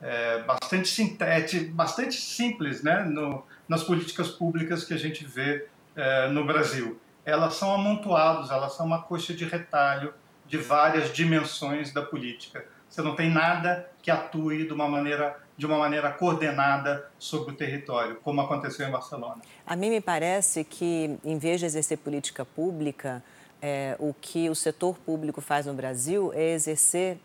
é, 0.02 0.40
bastante, 0.44 0.88
sintética, 0.88 1.72
bastante 1.74 2.16
simples 2.16 2.84
né, 2.84 3.04
no, 3.04 3.44
nas 3.68 3.84
políticas 3.84 4.30
públicas 4.30 4.84
que 4.84 4.94
a 4.94 4.98
gente 4.98 5.26
vê 5.26 5.68
é, 5.96 6.28
no 6.28 6.46
Brasil. 6.46 7.00
Elas 7.26 7.56
são 7.56 7.74
amontoadas, 7.74 8.52
elas 8.52 8.74
são 8.74 8.86
uma 8.86 9.02
coxa 9.02 9.34
de 9.34 9.46
retalho 9.46 10.14
de 10.46 10.58
várias 10.58 11.12
dimensões 11.12 11.92
da 11.92 12.02
política. 12.02 12.64
Você 12.90 13.02
não 13.02 13.16
tem 13.16 13.30
nada 13.30 13.90
que 14.02 14.10
atue 14.10 14.66
de 14.66 14.74
uma 14.74 14.88
maneira 14.88 15.38
de 15.58 15.66
uma 15.66 15.80
maneira 15.80 16.12
coordenada 16.12 17.10
sobre 17.18 17.52
o 17.52 17.58
território, 17.58 18.18
como 18.24 18.40
aconteceu 18.40 18.88
em 18.88 18.92
Barcelona. 18.92 19.42
A 19.66 19.76
mim 19.76 19.90
me 19.90 20.00
parece 20.00 20.64
que, 20.64 21.18
em 21.26 21.40
vez 21.40 21.60
de 21.60 21.66
exercer 21.66 21.98
política 21.98 22.46
pública, 22.46 23.24
é, 23.60 23.96
o 23.98 24.14
que 24.14 24.48
o 24.52 24.56
setor 24.56 25.00
público 25.00 25.42
faz 25.42 25.66
no 25.66 25.74
Brasil 25.74 26.32
é 26.36 26.54
exercer 26.54 27.18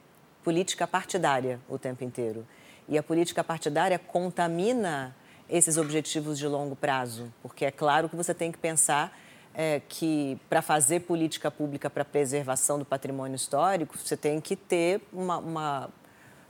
política 0.42 0.86
partidária 0.86 1.60
o 1.68 1.78
tempo 1.78 2.02
inteiro. 2.02 2.46
E 2.88 2.98
a 2.98 3.02
política 3.02 3.42
partidária 3.42 3.98
contamina 3.98 5.14
esses 5.48 5.76
objetivos 5.76 6.38
de 6.38 6.46
longo 6.46 6.74
prazo, 6.74 7.32
porque 7.42 7.64
é 7.64 7.70
claro 7.70 8.08
que 8.08 8.16
você 8.16 8.32
tem 8.32 8.50
que 8.50 8.58
pensar 8.58 9.16
é, 9.54 9.80
que 9.88 10.38
para 10.48 10.62
fazer 10.62 11.00
política 11.00 11.50
pública 11.50 11.90
para 11.90 12.04
preservação 12.04 12.78
do 12.78 12.84
patrimônio 12.84 13.36
histórico, 13.36 13.96
você 13.98 14.16
tem 14.16 14.40
que 14.40 14.56
ter 14.56 15.02
uma, 15.12 15.38
uma 15.38 15.90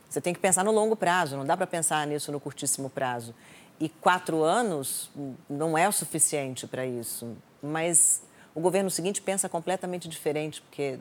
você 0.08 0.20
tem 0.20 0.34
que 0.34 0.40
pensar 0.40 0.62
no 0.62 0.70
longo 0.70 0.94
prazo, 0.94 1.36
não 1.36 1.44
dá 1.44 1.56
para 1.56 1.66
pensar 1.66 2.06
nisso 2.06 2.30
no 2.30 2.38
curtíssimo 2.38 2.90
prazo. 2.90 3.34
E 3.80 3.88
quatro 3.88 4.42
anos 4.42 5.10
não 5.48 5.76
é 5.76 5.88
o 5.88 5.92
suficiente 5.92 6.66
para 6.66 6.84
isso. 6.84 7.34
Mas 7.62 8.22
o 8.54 8.60
governo 8.60 8.90
seguinte 8.90 9.22
pensa 9.22 9.48
completamente 9.48 10.08
diferente, 10.08 10.60
porque 10.60 10.98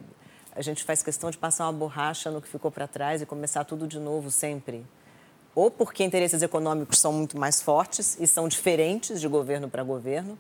a 0.56 0.62
gente 0.62 0.84
faz 0.84 1.04
questão 1.04 1.30
de 1.30 1.38
passar 1.38 1.66
uma 1.66 1.74
borracha 1.74 2.32
no 2.32 2.42
que 2.42 2.48
ficou 2.48 2.72
para 2.72 2.88
trás 2.88 3.22
e 3.22 3.26
começar 3.26 3.66
tudo 3.66 3.86
de 3.86 4.00
novo 4.00 4.32
sempre. 4.32 4.86
Ou 5.54 5.70
porque 5.70 6.04
interesses 6.04 6.42
econômicos 6.42 7.00
são 7.00 7.12
muito 7.12 7.38
mais 7.38 7.62
fortes 7.62 8.18
e 8.20 8.26
são 8.26 8.48
diferentes 8.48 9.20
de 9.20 9.28
governo 9.28 9.70
para 9.70 9.84
governo, 9.84 10.38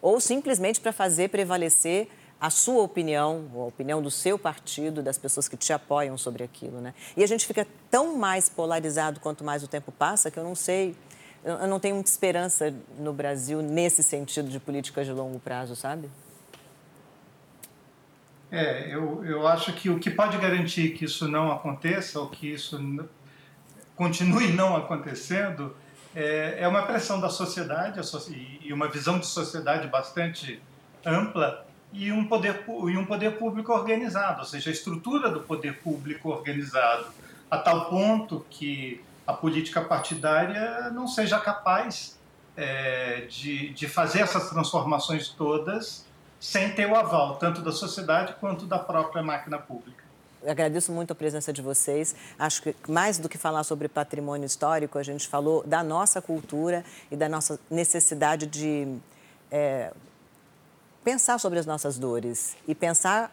ou 0.00 0.20
simplesmente 0.20 0.80
para 0.80 0.92
fazer 0.92 1.28
prevalecer 1.28 2.08
a 2.40 2.50
sua 2.50 2.82
opinião, 2.82 3.46
a 3.54 3.58
opinião 3.58 4.02
do 4.02 4.10
seu 4.10 4.38
partido, 4.38 5.02
das 5.02 5.16
pessoas 5.16 5.48
que 5.48 5.56
te 5.56 5.72
apoiam 5.72 6.18
sobre 6.18 6.44
aquilo, 6.44 6.80
né? 6.80 6.92
E 7.16 7.24
a 7.24 7.26
gente 7.26 7.46
fica 7.46 7.66
tão 7.90 8.16
mais 8.16 8.48
polarizado 8.48 9.20
quanto 9.20 9.44
mais 9.44 9.62
o 9.62 9.68
tempo 9.68 9.92
passa 9.92 10.30
que 10.30 10.38
eu 10.38 10.44
não 10.44 10.54
sei, 10.54 10.94
eu 11.44 11.66
não 11.66 11.80
tenho 11.80 11.94
muita 11.94 12.10
esperança 12.10 12.74
no 12.98 13.12
Brasil 13.12 13.62
nesse 13.62 14.02
sentido 14.02 14.48
de 14.48 14.58
políticas 14.58 15.06
de 15.06 15.12
longo 15.12 15.38
prazo, 15.38 15.76
sabe? 15.76 16.10
É, 18.50 18.94
eu, 18.94 19.24
eu 19.24 19.46
acho 19.46 19.72
que 19.72 19.90
o 19.90 19.98
que 19.98 20.10
pode 20.10 20.38
garantir 20.38 20.90
que 20.90 21.06
isso 21.06 21.26
não 21.26 21.50
aconteça, 21.50 22.20
ou 22.20 22.28
que 22.28 22.52
isso 22.52 22.78
continue 23.96 24.52
não 24.52 24.76
acontecendo, 24.76 25.76
é, 26.14 26.56
é 26.60 26.68
uma 26.68 26.82
pressão 26.82 27.20
da 27.20 27.28
sociedade 27.28 28.00
e 28.62 28.72
uma 28.72 28.88
visão 28.88 29.18
de 29.18 29.26
sociedade 29.26 29.88
bastante 29.88 30.60
ampla 31.04 31.66
e 31.92 32.10
um 32.10 32.26
poder 32.26 32.64
e 32.66 32.96
um 32.96 33.04
poder 33.04 33.38
público 33.38 33.72
organizado, 33.72 34.40
ou 34.40 34.44
seja, 34.44 34.70
a 34.70 34.72
estrutura 34.72 35.30
do 35.30 35.40
poder 35.40 35.78
público 35.80 36.28
organizado 36.28 37.06
a 37.50 37.58
tal 37.58 37.88
ponto 37.88 38.44
que 38.50 39.02
a 39.26 39.32
política 39.32 39.80
partidária 39.80 40.90
não 40.90 41.06
seja 41.06 41.38
capaz 41.38 42.18
é, 42.56 43.26
de, 43.28 43.70
de 43.70 43.88
fazer 43.88 44.20
essas 44.20 44.50
transformações 44.50 45.28
todas 45.28 46.06
sem 46.38 46.72
ter 46.74 46.86
o 46.86 46.94
aval 46.94 47.36
tanto 47.36 47.62
da 47.62 47.72
sociedade 47.72 48.34
quanto 48.40 48.66
da 48.66 48.78
própria 48.78 49.22
máquina 49.22 49.58
pública. 49.58 50.03
Agradeço 50.46 50.92
muito 50.92 51.12
a 51.12 51.14
presença 51.14 51.52
de 51.52 51.62
vocês. 51.62 52.14
Acho 52.38 52.62
que 52.62 52.74
mais 52.88 53.18
do 53.18 53.28
que 53.28 53.38
falar 53.38 53.64
sobre 53.64 53.88
patrimônio 53.88 54.46
histórico, 54.46 54.98
a 54.98 55.02
gente 55.02 55.26
falou 55.26 55.62
da 55.66 55.82
nossa 55.82 56.20
cultura 56.20 56.84
e 57.10 57.16
da 57.16 57.28
nossa 57.28 57.58
necessidade 57.70 58.46
de 58.46 58.96
é, 59.50 59.92
pensar 61.02 61.38
sobre 61.38 61.58
as 61.58 61.66
nossas 61.66 61.98
dores 61.98 62.56
e 62.68 62.74
pensar 62.74 63.32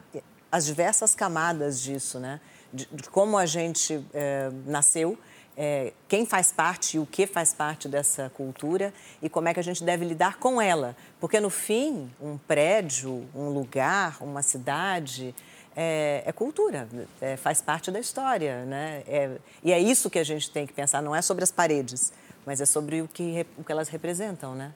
as 0.52 0.66
diversas 0.66 1.16
camadas 1.16 1.82
disso, 1.82 2.20
né? 2.20 2.40
De, 2.74 2.86
de 2.92 3.10
como 3.10 3.38
a 3.38 3.46
gente 3.46 4.06
é, 4.14 4.50
nasceu, 4.66 5.18
é, 5.58 5.92
quem 6.08 6.26
faz 6.26 6.52
parte 6.52 6.98
e 6.98 7.00
o 7.00 7.06
que 7.06 7.28
faz 7.28 7.54
parte 7.54 7.88
dessa 7.88 8.32
cultura 8.36 8.94
e 9.22 9.30
como 9.30 9.50
é 9.50 9.54
que 9.54 9.60
a 9.60 9.64
gente 9.64 9.84
deve 9.84 10.06
lidar 10.06 10.38
com 10.38 10.62
ela. 10.62 10.96
Porque, 11.20 11.40
no 11.40 11.50
fim, 11.50 12.10
um 12.22 12.38
prédio, 12.38 13.28
um 13.36 13.50
lugar, 13.50 14.18
uma 14.22 14.42
cidade 14.42 15.36
é, 15.76 16.24
é 16.26 16.32
cultura, 16.32 16.88
é, 17.20 17.38
faz 17.38 17.62
parte 17.62 17.92
da 17.92 18.00
história. 18.00 18.66
Né? 18.66 19.04
É, 19.08 19.38
e 19.64 19.72
é 19.72 19.80
isso 19.80 20.10
que 20.10 20.20
a 20.20 20.24
gente 20.24 20.50
tem 20.50 20.66
que 20.66 20.74
pensar, 20.74 21.02
não 21.02 21.16
é 21.16 21.22
sobre 21.22 21.44
as 21.44 21.52
paredes, 21.52 22.12
mas 22.46 22.62
é 22.62 22.66
sobre 22.66 23.02
o 23.02 23.08
que, 23.08 23.46
o 23.58 23.64
que 23.64 23.72
elas 23.72 23.90
representam. 23.90 24.56
Né? 24.56 24.74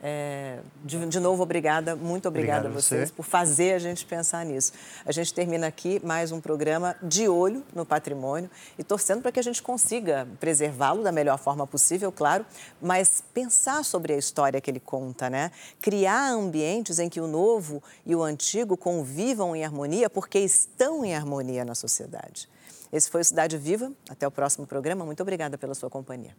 É, 0.00 0.60
de, 0.84 1.06
de, 1.06 1.18
novo, 1.18 1.42
obrigada, 1.42 1.96
muito 1.96 2.28
obrigada 2.28 2.68
Obrigado 2.68 2.78
a 2.78 2.80
vocês 2.80 3.08
você. 3.08 3.14
por 3.14 3.24
fazer 3.24 3.72
a 3.72 3.78
gente 3.80 4.06
pensar 4.06 4.44
nisso. 4.44 4.72
A 5.04 5.10
gente 5.10 5.34
termina 5.34 5.66
aqui 5.66 6.00
mais 6.04 6.30
um 6.30 6.40
programa 6.40 6.94
de 7.02 7.28
olho 7.28 7.64
no 7.74 7.84
patrimônio 7.84 8.48
e 8.78 8.84
torcendo 8.84 9.22
para 9.22 9.32
que 9.32 9.40
a 9.40 9.42
gente 9.42 9.60
consiga 9.60 10.28
preservá-lo 10.38 11.02
da 11.02 11.10
melhor 11.10 11.36
forma 11.36 11.66
possível, 11.66 12.12
claro, 12.12 12.46
mas 12.80 13.24
pensar 13.34 13.84
sobre 13.84 14.12
a 14.12 14.16
história 14.16 14.60
que 14.60 14.70
ele 14.70 14.80
conta, 14.80 15.28
né? 15.28 15.50
Criar 15.80 16.30
ambientes 16.30 17.00
em 17.00 17.08
que 17.08 17.20
o 17.20 17.26
novo 17.26 17.82
e 18.06 18.14
o 18.14 18.22
antigo 18.22 18.76
convivam 18.76 19.56
em 19.56 19.64
harmonia 19.64 20.08
porque 20.08 20.38
estão 20.38 21.04
em 21.04 21.14
harmonia 21.14 21.64
na 21.64 21.74
sociedade. 21.74 22.48
Esse 22.92 23.10
foi 23.10 23.20
o 23.20 23.24
Cidade 23.24 23.58
Viva. 23.58 23.92
Até 24.08 24.26
o 24.26 24.30
próximo 24.30 24.66
programa. 24.66 25.04
Muito 25.04 25.20
obrigada 25.20 25.58
pela 25.58 25.74
sua 25.74 25.90
companhia. 25.90 26.34